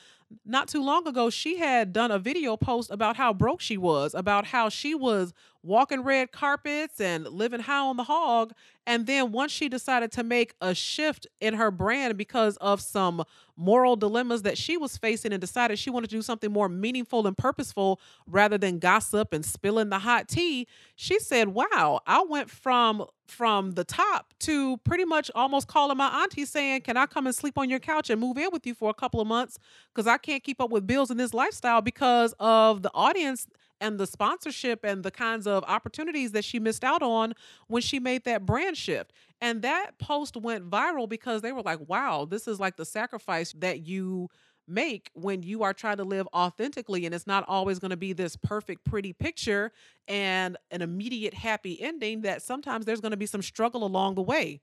not 0.45 0.67
too 0.67 0.83
long 0.83 1.07
ago, 1.07 1.29
she 1.29 1.57
had 1.57 1.93
done 1.93 2.11
a 2.11 2.19
video 2.19 2.57
post 2.57 2.91
about 2.91 3.15
how 3.15 3.33
broke 3.33 3.61
she 3.61 3.77
was, 3.77 4.13
about 4.13 4.45
how 4.47 4.69
she 4.69 4.95
was 4.95 5.33
walking 5.63 6.01
red 6.01 6.31
carpets 6.31 6.99
and 6.99 7.25
living 7.25 7.61
high 7.61 7.79
on 7.79 7.97
the 7.97 8.03
hog. 8.03 8.53
And 8.85 9.07
then 9.07 9.31
once 9.31 9.51
she 9.51 9.69
decided 9.69 10.11
to 10.13 10.23
make 10.23 10.53
a 10.59 10.75
shift 10.75 11.25
in 11.39 11.53
her 11.53 11.71
brand 11.71 12.17
because 12.17 12.57
of 12.57 12.81
some 12.81 13.23
moral 13.55 13.95
dilemmas 13.95 14.41
that 14.41 14.57
she 14.57 14.75
was 14.77 14.97
facing 14.97 15.31
and 15.31 15.39
decided 15.39 15.79
she 15.79 15.89
wanted 15.89 16.09
to 16.09 16.15
do 16.15 16.21
something 16.21 16.51
more 16.51 16.67
meaningful 16.67 17.25
and 17.27 17.37
purposeful 17.37 18.01
rather 18.27 18.57
than 18.57 18.79
gossip 18.79 19.31
and 19.31 19.45
spilling 19.45 19.89
the 19.89 19.99
hot 19.99 20.27
tea, 20.27 20.67
she 20.95 21.19
said, 21.19 21.49
"Wow, 21.49 22.01
I 22.05 22.23
went 22.23 22.49
from 22.49 23.05
from 23.33 23.71
the 23.71 23.83
top 23.83 24.33
to 24.39 24.77
pretty 24.77 25.05
much 25.05 25.29
almost 25.35 25.67
calling 25.67 25.97
my 25.97 26.23
auntie 26.23 26.45
saying, 26.45 26.81
"Can 26.81 26.95
I 26.95 27.05
come 27.05 27.25
and 27.25 27.35
sleep 27.35 27.57
on 27.57 27.69
your 27.69 27.79
couch 27.79 28.09
and 28.09 28.21
move 28.21 28.37
in 28.37 28.49
with 28.53 28.65
you 28.65 28.73
for 28.73 28.89
a 28.89 28.93
couple 28.93 29.19
of 29.19 29.27
months 29.27 29.57
cuz 29.93 30.07
I 30.07 30.17
can't 30.17 30.43
keep 30.43 30.61
up 30.61 30.69
with 30.69 30.87
bills 30.87 31.11
in 31.11 31.17
this 31.17 31.33
lifestyle 31.33 31.81
because 31.81 32.33
of 32.39 32.83
the 32.83 32.91
audience 32.93 33.47
and 33.81 33.99
the 33.99 34.07
sponsorship 34.07 34.85
and 34.85 35.03
the 35.03 35.11
kinds 35.11 35.45
of 35.45 35.63
opportunities 35.65 36.31
that 36.31 36.45
she 36.45 36.57
missed 36.57 36.85
out 36.85 37.03
on 37.03 37.33
when 37.67 37.81
she 37.81 37.99
made 37.99 38.23
that 38.23 38.45
brand 38.45 38.77
shift. 38.77 39.11
And 39.41 39.61
that 39.63 39.97
post 39.99 40.37
went 40.37 40.69
viral 40.69 41.09
because 41.09 41.41
they 41.41 41.51
were 41.51 41.61
like, 41.61 41.79
wow, 41.89 42.25
this 42.25 42.47
is 42.47 42.61
like 42.61 42.77
the 42.77 42.85
sacrifice 42.85 43.51
that 43.57 43.85
you 43.85 44.29
make 44.67 45.09
when 45.13 45.43
you 45.43 45.63
are 45.63 45.73
trying 45.73 45.97
to 45.97 46.03
live 46.03 46.27
authentically 46.33 47.05
and 47.05 47.13
it's 47.13 47.27
not 47.27 47.43
always 47.47 47.79
going 47.79 47.91
to 47.91 47.97
be 47.97 48.13
this 48.13 48.35
perfect 48.35 48.85
pretty 48.85 49.13
picture 49.13 49.71
and 50.07 50.57
an 50.71 50.81
immediate 50.81 51.33
happy 51.33 51.81
ending 51.81 52.21
that 52.21 52.41
sometimes 52.41 52.85
there's 52.85 53.01
going 53.01 53.11
to 53.11 53.17
be 53.17 53.25
some 53.25 53.41
struggle 53.41 53.83
along 53.83 54.15
the 54.15 54.21
way. 54.21 54.61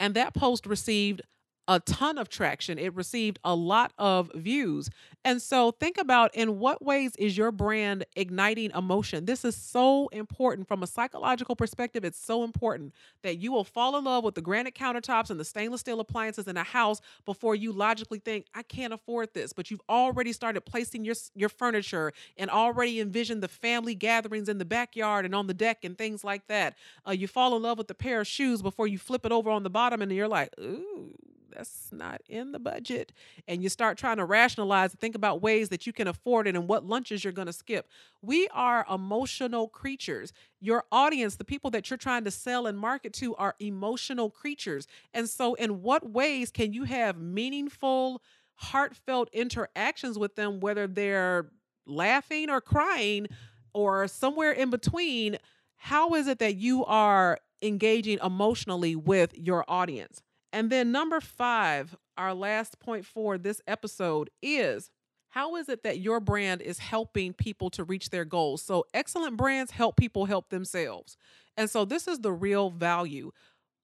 And 0.00 0.14
that 0.14 0.34
post 0.34 0.66
received 0.66 1.22
a 1.66 1.80
ton 1.80 2.18
of 2.18 2.28
traction. 2.28 2.78
It 2.78 2.94
received 2.94 3.38
a 3.44 3.54
lot 3.54 3.92
of 3.98 4.30
views. 4.34 4.90
And 5.24 5.40
so 5.40 5.70
think 5.70 5.96
about 5.96 6.34
in 6.34 6.58
what 6.58 6.84
ways 6.84 7.16
is 7.16 7.36
your 7.36 7.50
brand 7.50 8.04
igniting 8.14 8.70
emotion? 8.72 9.24
This 9.24 9.44
is 9.44 9.56
so 9.56 10.08
important 10.08 10.68
from 10.68 10.82
a 10.82 10.86
psychological 10.86 11.56
perspective. 11.56 12.04
It's 12.04 12.18
so 12.18 12.44
important 12.44 12.92
that 13.22 13.36
you 13.36 13.50
will 13.50 13.64
fall 13.64 13.96
in 13.96 14.04
love 14.04 14.24
with 14.24 14.34
the 14.34 14.42
granite 14.42 14.74
countertops 14.74 15.30
and 15.30 15.40
the 15.40 15.44
stainless 15.44 15.80
steel 15.80 16.00
appliances 16.00 16.46
in 16.46 16.58
a 16.58 16.62
house 16.62 17.00
before 17.24 17.54
you 17.54 17.72
logically 17.72 18.18
think, 18.18 18.46
I 18.54 18.62
can't 18.62 18.92
afford 18.92 19.32
this. 19.32 19.54
But 19.54 19.70
you've 19.70 19.80
already 19.88 20.32
started 20.32 20.60
placing 20.62 21.06
your, 21.06 21.14
your 21.34 21.48
furniture 21.48 22.12
and 22.36 22.50
already 22.50 23.00
envisioned 23.00 23.42
the 23.42 23.48
family 23.48 23.94
gatherings 23.94 24.50
in 24.50 24.58
the 24.58 24.64
backyard 24.66 25.24
and 25.24 25.34
on 25.34 25.46
the 25.46 25.54
deck 25.54 25.84
and 25.84 25.96
things 25.96 26.22
like 26.22 26.46
that. 26.48 26.76
Uh, 27.08 27.12
you 27.12 27.26
fall 27.26 27.56
in 27.56 27.62
love 27.62 27.78
with 27.78 27.88
the 27.88 27.94
pair 27.94 28.20
of 28.20 28.26
shoes 28.26 28.60
before 28.60 28.86
you 28.86 28.98
flip 28.98 29.24
it 29.24 29.32
over 29.32 29.50
on 29.50 29.62
the 29.62 29.70
bottom 29.70 30.02
and 30.02 30.12
you're 30.12 30.28
like, 30.28 30.50
ooh 30.60 31.14
that's 31.54 31.90
not 31.92 32.20
in 32.28 32.52
the 32.52 32.58
budget. 32.58 33.12
And 33.48 33.62
you 33.62 33.68
start 33.68 33.96
trying 33.98 34.16
to 34.18 34.24
rationalize 34.24 34.92
and 34.92 35.00
think 35.00 35.14
about 35.14 35.42
ways 35.42 35.68
that 35.70 35.86
you 35.86 35.92
can 35.92 36.08
afford 36.08 36.46
it 36.46 36.56
and 36.56 36.68
what 36.68 36.84
lunches 36.84 37.24
you're 37.24 37.32
going 37.32 37.46
to 37.46 37.52
skip. 37.52 37.88
We 38.22 38.48
are 38.52 38.84
emotional 38.90 39.68
creatures. 39.68 40.32
Your 40.60 40.84
audience, 40.92 41.36
the 41.36 41.44
people 41.44 41.70
that 41.70 41.90
you're 41.90 41.96
trying 41.96 42.24
to 42.24 42.30
sell 42.30 42.66
and 42.66 42.78
market 42.78 43.12
to, 43.14 43.34
are 43.36 43.54
emotional 43.60 44.30
creatures. 44.30 44.86
And 45.14 45.28
so, 45.28 45.54
in 45.54 45.82
what 45.82 46.10
ways 46.10 46.50
can 46.50 46.72
you 46.72 46.84
have 46.84 47.18
meaningful, 47.18 48.22
heartfelt 48.56 49.30
interactions 49.32 50.18
with 50.18 50.36
them, 50.36 50.60
whether 50.60 50.86
they're 50.86 51.50
laughing 51.86 52.50
or 52.50 52.60
crying 52.60 53.28
or 53.72 54.08
somewhere 54.08 54.52
in 54.52 54.70
between? 54.70 55.38
How 55.76 56.14
is 56.14 56.26
it 56.28 56.38
that 56.40 56.56
you 56.56 56.84
are 56.86 57.38
engaging 57.62 58.18
emotionally 58.22 58.96
with 58.96 59.36
your 59.36 59.64
audience? 59.68 60.23
And 60.54 60.70
then 60.70 60.92
number 60.92 61.20
five, 61.20 61.96
our 62.16 62.32
last 62.32 62.78
point 62.78 63.04
for 63.04 63.36
this 63.36 63.60
episode 63.66 64.30
is 64.40 64.88
how 65.30 65.56
is 65.56 65.68
it 65.68 65.82
that 65.82 65.98
your 65.98 66.20
brand 66.20 66.62
is 66.62 66.78
helping 66.78 67.32
people 67.32 67.70
to 67.70 67.82
reach 67.82 68.10
their 68.10 68.24
goals? 68.24 68.62
So, 68.62 68.84
excellent 68.94 69.36
brands 69.36 69.72
help 69.72 69.96
people 69.96 70.26
help 70.26 70.50
themselves. 70.50 71.16
And 71.56 71.68
so, 71.68 71.84
this 71.84 72.06
is 72.06 72.20
the 72.20 72.30
real 72.30 72.70
value. 72.70 73.32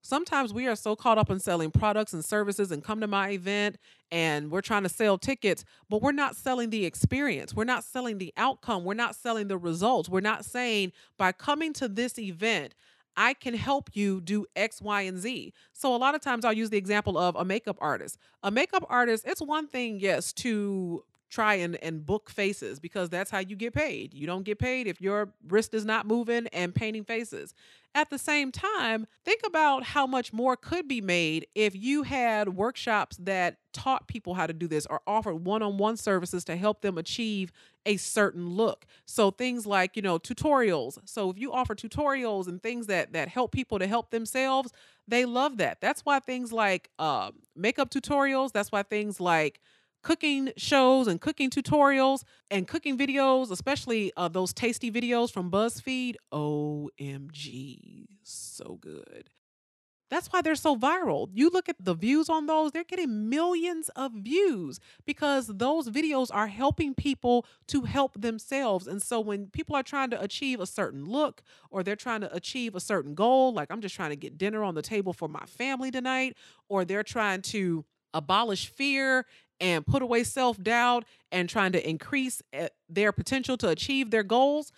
Sometimes 0.02 0.54
we 0.54 0.68
are 0.68 0.76
so 0.76 0.94
caught 0.94 1.18
up 1.18 1.28
in 1.28 1.40
selling 1.40 1.72
products 1.72 2.12
and 2.12 2.24
services 2.24 2.70
and 2.70 2.84
come 2.84 3.00
to 3.00 3.08
my 3.08 3.30
event 3.30 3.76
and 4.12 4.48
we're 4.50 4.60
trying 4.60 4.84
to 4.84 4.88
sell 4.88 5.18
tickets, 5.18 5.64
but 5.88 6.00
we're 6.00 6.12
not 6.12 6.36
selling 6.36 6.70
the 6.70 6.86
experience. 6.86 7.52
We're 7.52 7.64
not 7.64 7.82
selling 7.82 8.18
the 8.18 8.32
outcome. 8.36 8.84
We're 8.84 8.94
not 8.94 9.16
selling 9.16 9.48
the 9.48 9.58
results. 9.58 10.08
We're 10.08 10.20
not 10.20 10.44
saying 10.44 10.92
by 11.18 11.32
coming 11.32 11.72
to 11.74 11.88
this 11.88 12.16
event, 12.16 12.74
I 13.16 13.34
can 13.34 13.54
help 13.54 13.90
you 13.94 14.20
do 14.20 14.46
X, 14.56 14.80
Y, 14.80 15.02
and 15.02 15.18
Z. 15.18 15.52
So 15.72 15.94
a 15.94 15.98
lot 15.98 16.14
of 16.14 16.20
times 16.20 16.44
I'll 16.44 16.52
use 16.52 16.70
the 16.70 16.78
example 16.78 17.18
of 17.18 17.36
a 17.36 17.44
makeup 17.44 17.76
artist. 17.80 18.18
A 18.42 18.50
makeup 18.50 18.84
artist, 18.88 19.24
it's 19.26 19.42
one 19.42 19.66
thing, 19.66 20.00
yes, 20.00 20.32
to 20.34 21.04
try 21.30 21.54
and, 21.54 21.76
and 21.82 22.04
book 22.04 22.28
faces 22.28 22.80
because 22.80 23.08
that's 23.08 23.30
how 23.30 23.38
you 23.38 23.56
get 23.56 23.72
paid. 23.72 24.12
You 24.12 24.26
don't 24.26 24.44
get 24.44 24.58
paid 24.58 24.86
if 24.86 25.00
your 25.00 25.32
wrist 25.48 25.72
is 25.74 25.84
not 25.84 26.06
moving 26.06 26.48
and 26.48 26.74
painting 26.74 27.04
faces. 27.04 27.54
At 27.94 28.10
the 28.10 28.18
same 28.18 28.52
time, 28.52 29.06
think 29.24 29.40
about 29.44 29.82
how 29.82 30.06
much 30.06 30.32
more 30.32 30.56
could 30.56 30.86
be 30.86 31.00
made 31.00 31.46
if 31.54 31.74
you 31.74 32.04
had 32.04 32.50
workshops 32.50 33.16
that 33.18 33.56
taught 33.72 34.06
people 34.06 34.34
how 34.34 34.46
to 34.46 34.52
do 34.52 34.68
this 34.68 34.86
or 34.86 35.00
offered 35.06 35.36
one 35.36 35.62
on 35.62 35.76
one 35.76 35.96
services 35.96 36.44
to 36.44 36.56
help 36.56 36.82
them 36.82 36.98
achieve 36.98 37.52
a 37.86 37.96
certain 37.96 38.48
look. 38.48 38.86
So 39.06 39.30
things 39.30 39.66
like, 39.66 39.96
you 39.96 40.02
know, 40.02 40.18
tutorials. 40.18 40.98
So 41.04 41.30
if 41.30 41.38
you 41.38 41.52
offer 41.52 41.74
tutorials 41.74 42.46
and 42.46 42.62
things 42.62 42.86
that 42.86 43.12
that 43.12 43.28
help 43.28 43.50
people 43.52 43.78
to 43.80 43.86
help 43.86 44.10
themselves, 44.10 44.72
they 45.08 45.24
love 45.24 45.56
that. 45.56 45.80
That's 45.80 46.02
why 46.04 46.20
things 46.20 46.52
like 46.52 46.90
uh, 46.98 47.32
makeup 47.56 47.90
tutorials, 47.90 48.52
that's 48.52 48.70
why 48.70 48.82
things 48.84 49.20
like 49.20 49.60
cooking 50.02 50.52
shows 50.56 51.06
and 51.06 51.20
cooking 51.20 51.50
tutorials 51.50 52.22
and 52.50 52.66
cooking 52.66 52.96
videos, 52.96 53.50
especially 53.50 54.12
uh, 54.16 54.28
those 54.28 54.52
tasty 54.52 54.90
videos 54.90 55.30
from 55.30 55.50
BuzzFeed. 55.50 56.16
OMG, 56.32 58.06
so 58.22 58.78
good. 58.80 59.30
That's 60.10 60.26
why 60.26 60.42
they're 60.42 60.56
so 60.56 60.76
viral. 60.76 61.28
You 61.32 61.50
look 61.50 61.68
at 61.68 61.76
the 61.78 61.94
views 61.94 62.28
on 62.28 62.46
those, 62.46 62.72
they're 62.72 62.82
getting 62.82 63.28
millions 63.30 63.88
of 63.90 64.12
views 64.12 64.80
because 65.06 65.46
those 65.46 65.88
videos 65.88 66.30
are 66.32 66.48
helping 66.48 66.94
people 66.94 67.46
to 67.68 67.82
help 67.82 68.20
themselves. 68.20 68.88
And 68.88 69.00
so 69.00 69.20
when 69.20 69.46
people 69.46 69.76
are 69.76 69.84
trying 69.84 70.10
to 70.10 70.20
achieve 70.20 70.60
a 70.60 70.66
certain 70.66 71.04
look 71.04 71.42
or 71.70 71.84
they're 71.84 71.94
trying 71.94 72.22
to 72.22 72.34
achieve 72.34 72.74
a 72.74 72.80
certain 72.80 73.14
goal, 73.14 73.54
like 73.54 73.70
I'm 73.70 73.80
just 73.80 73.94
trying 73.94 74.10
to 74.10 74.16
get 74.16 74.36
dinner 74.36 74.64
on 74.64 74.74
the 74.74 74.82
table 74.82 75.12
for 75.12 75.28
my 75.28 75.44
family 75.46 75.92
tonight, 75.92 76.36
or 76.68 76.84
they're 76.84 77.04
trying 77.04 77.42
to 77.42 77.84
abolish 78.12 78.66
fear 78.66 79.24
and 79.60 79.86
put 79.86 80.02
away 80.02 80.24
self 80.24 80.62
doubt 80.62 81.04
and 81.30 81.48
trying 81.48 81.72
to 81.72 81.88
increase 81.88 82.42
eh, 82.52 82.68
their 82.88 83.12
potential 83.12 83.56
to 83.58 83.68
achieve 83.68 84.10
their 84.10 84.22
goals, 84.22 84.72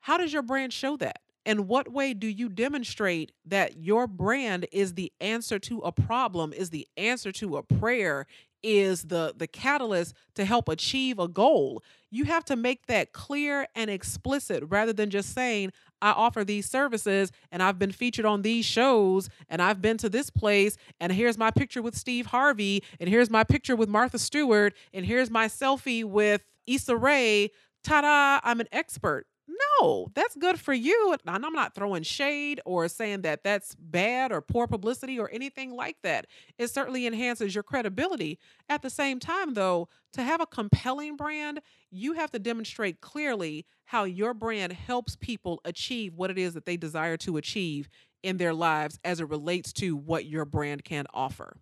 how 0.00 0.16
does 0.16 0.32
your 0.32 0.42
brand 0.42 0.72
show 0.72 0.96
that? 0.98 1.20
In 1.44 1.66
what 1.66 1.90
way 1.90 2.14
do 2.14 2.28
you 2.28 2.48
demonstrate 2.48 3.32
that 3.46 3.76
your 3.76 4.06
brand 4.06 4.66
is 4.70 4.94
the 4.94 5.12
answer 5.20 5.58
to 5.60 5.80
a 5.80 5.90
problem, 5.90 6.52
is 6.52 6.70
the 6.70 6.86
answer 6.96 7.32
to 7.32 7.56
a 7.56 7.62
prayer, 7.62 8.26
is 8.62 9.04
the 9.04 9.34
the 9.36 9.48
catalyst 9.48 10.14
to 10.34 10.44
help 10.44 10.68
achieve 10.68 11.18
a 11.18 11.26
goal? 11.26 11.82
You 12.10 12.24
have 12.26 12.44
to 12.44 12.56
make 12.56 12.86
that 12.86 13.12
clear 13.12 13.66
and 13.74 13.90
explicit 13.90 14.62
rather 14.68 14.92
than 14.92 15.10
just 15.10 15.34
saying 15.34 15.72
I 16.02 16.10
offer 16.10 16.44
these 16.44 16.68
services 16.68 17.30
and 17.52 17.62
I've 17.62 17.78
been 17.78 17.92
featured 17.92 18.26
on 18.26 18.42
these 18.42 18.64
shows 18.64 19.30
and 19.48 19.62
I've 19.62 19.80
been 19.80 19.96
to 19.98 20.08
this 20.08 20.28
place 20.28 20.76
and 21.00 21.12
here's 21.12 21.38
my 21.38 21.52
picture 21.52 21.80
with 21.80 21.96
Steve 21.96 22.26
Harvey 22.26 22.82
and 23.00 23.08
here's 23.08 23.30
my 23.30 23.44
picture 23.44 23.76
with 23.76 23.88
Martha 23.88 24.18
Stewart 24.18 24.74
and 24.92 25.06
here's 25.06 25.30
my 25.30 25.46
selfie 25.46 26.04
with 26.04 26.44
Issa 26.66 26.96
Rae. 26.96 27.50
Ta-da, 27.84 28.40
I'm 28.44 28.60
an 28.60 28.68
expert 28.72 29.26
no, 29.48 30.08
that's 30.14 30.36
good 30.36 30.60
for 30.60 30.72
you. 30.72 31.16
And 31.26 31.44
I'm 31.44 31.52
not 31.52 31.74
throwing 31.74 32.02
shade 32.02 32.60
or 32.64 32.88
saying 32.88 33.22
that 33.22 33.42
that's 33.42 33.74
bad 33.74 34.32
or 34.32 34.40
poor 34.40 34.66
publicity 34.66 35.18
or 35.18 35.30
anything 35.32 35.72
like 35.72 35.96
that. 36.02 36.26
It 36.58 36.68
certainly 36.68 37.06
enhances 37.06 37.54
your 37.54 37.64
credibility. 37.64 38.38
At 38.68 38.82
the 38.82 38.90
same 38.90 39.18
time, 39.18 39.54
though, 39.54 39.88
to 40.12 40.22
have 40.22 40.40
a 40.40 40.46
compelling 40.46 41.16
brand, 41.16 41.60
you 41.90 42.12
have 42.14 42.30
to 42.30 42.38
demonstrate 42.38 43.00
clearly 43.00 43.66
how 43.84 44.04
your 44.04 44.34
brand 44.34 44.72
helps 44.72 45.16
people 45.16 45.60
achieve 45.64 46.14
what 46.14 46.30
it 46.30 46.38
is 46.38 46.54
that 46.54 46.64
they 46.64 46.76
desire 46.76 47.16
to 47.18 47.36
achieve 47.36 47.88
in 48.22 48.36
their 48.36 48.54
lives 48.54 48.98
as 49.04 49.20
it 49.20 49.28
relates 49.28 49.72
to 49.72 49.96
what 49.96 50.24
your 50.24 50.44
brand 50.44 50.84
can 50.84 51.06
offer. 51.12 51.56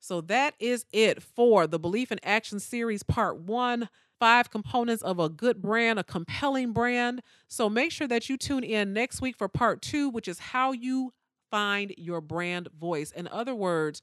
So 0.00 0.20
that 0.22 0.54
is 0.58 0.84
it 0.92 1.22
for 1.22 1.66
the 1.66 1.78
Belief 1.78 2.12
in 2.12 2.20
Action 2.22 2.60
series, 2.60 3.02
part 3.02 3.40
one 3.40 3.88
five 4.20 4.50
components 4.50 5.02
of 5.02 5.18
a 5.18 5.28
good 5.28 5.62
brand, 5.62 5.98
a 5.98 6.04
compelling 6.04 6.72
brand. 6.72 7.22
So 7.46 7.68
make 7.68 7.92
sure 7.92 8.08
that 8.08 8.28
you 8.28 8.36
tune 8.36 8.64
in 8.64 8.92
next 8.92 9.20
week 9.20 9.36
for 9.36 9.48
part 9.48 9.82
two, 9.82 10.08
which 10.08 10.28
is 10.28 10.38
how 10.38 10.72
you 10.72 11.12
find 11.50 11.94
your 11.96 12.20
brand 12.20 12.68
voice. 12.78 13.10
In 13.12 13.28
other 13.28 13.54
words, 13.54 14.02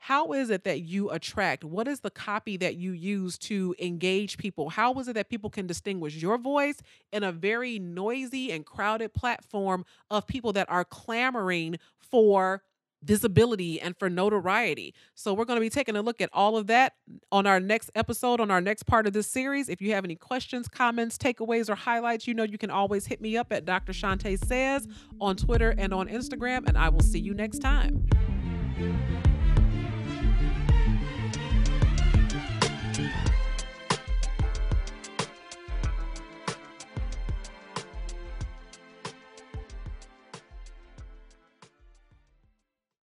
how 0.00 0.32
is 0.32 0.48
it 0.50 0.62
that 0.64 0.82
you 0.82 1.10
attract? 1.10 1.64
What 1.64 1.88
is 1.88 2.00
the 2.00 2.10
copy 2.10 2.56
that 2.58 2.76
you 2.76 2.92
use 2.92 3.36
to 3.38 3.74
engage 3.80 4.38
people? 4.38 4.70
How 4.70 4.94
is 4.94 5.08
it 5.08 5.14
that 5.14 5.28
people 5.28 5.50
can 5.50 5.66
distinguish 5.66 6.14
your 6.14 6.38
voice 6.38 6.80
in 7.12 7.24
a 7.24 7.32
very 7.32 7.80
noisy 7.80 8.52
and 8.52 8.64
crowded 8.64 9.12
platform 9.12 9.84
of 10.08 10.26
people 10.26 10.52
that 10.52 10.70
are 10.70 10.84
clamoring 10.84 11.78
for 11.98 12.62
visibility 13.02 13.80
and 13.80 13.96
for 13.98 14.10
notoriety. 14.10 14.94
So 15.14 15.34
we're 15.34 15.44
going 15.44 15.56
to 15.56 15.60
be 15.60 15.70
taking 15.70 15.96
a 15.96 16.02
look 16.02 16.20
at 16.20 16.30
all 16.32 16.56
of 16.56 16.66
that 16.68 16.94
on 17.30 17.46
our 17.46 17.60
next 17.60 17.90
episode, 17.94 18.40
on 18.40 18.50
our 18.50 18.60
next 18.60 18.84
part 18.84 19.06
of 19.06 19.12
this 19.12 19.26
series. 19.26 19.68
If 19.68 19.80
you 19.80 19.92
have 19.94 20.04
any 20.04 20.16
questions, 20.16 20.68
comments, 20.68 21.16
takeaways, 21.16 21.70
or 21.70 21.74
highlights, 21.74 22.26
you 22.26 22.34
know 22.34 22.44
you 22.44 22.58
can 22.58 22.70
always 22.70 23.06
hit 23.06 23.20
me 23.20 23.36
up 23.36 23.52
at 23.52 23.64
Dr. 23.64 23.92
Shante 23.92 24.44
Says 24.44 24.86
on 25.20 25.36
Twitter 25.36 25.74
and 25.78 25.92
on 25.94 26.08
Instagram, 26.08 26.66
and 26.66 26.76
I 26.76 26.88
will 26.88 27.00
see 27.00 27.20
you 27.20 27.34
next 27.34 27.58
time. 27.60 28.06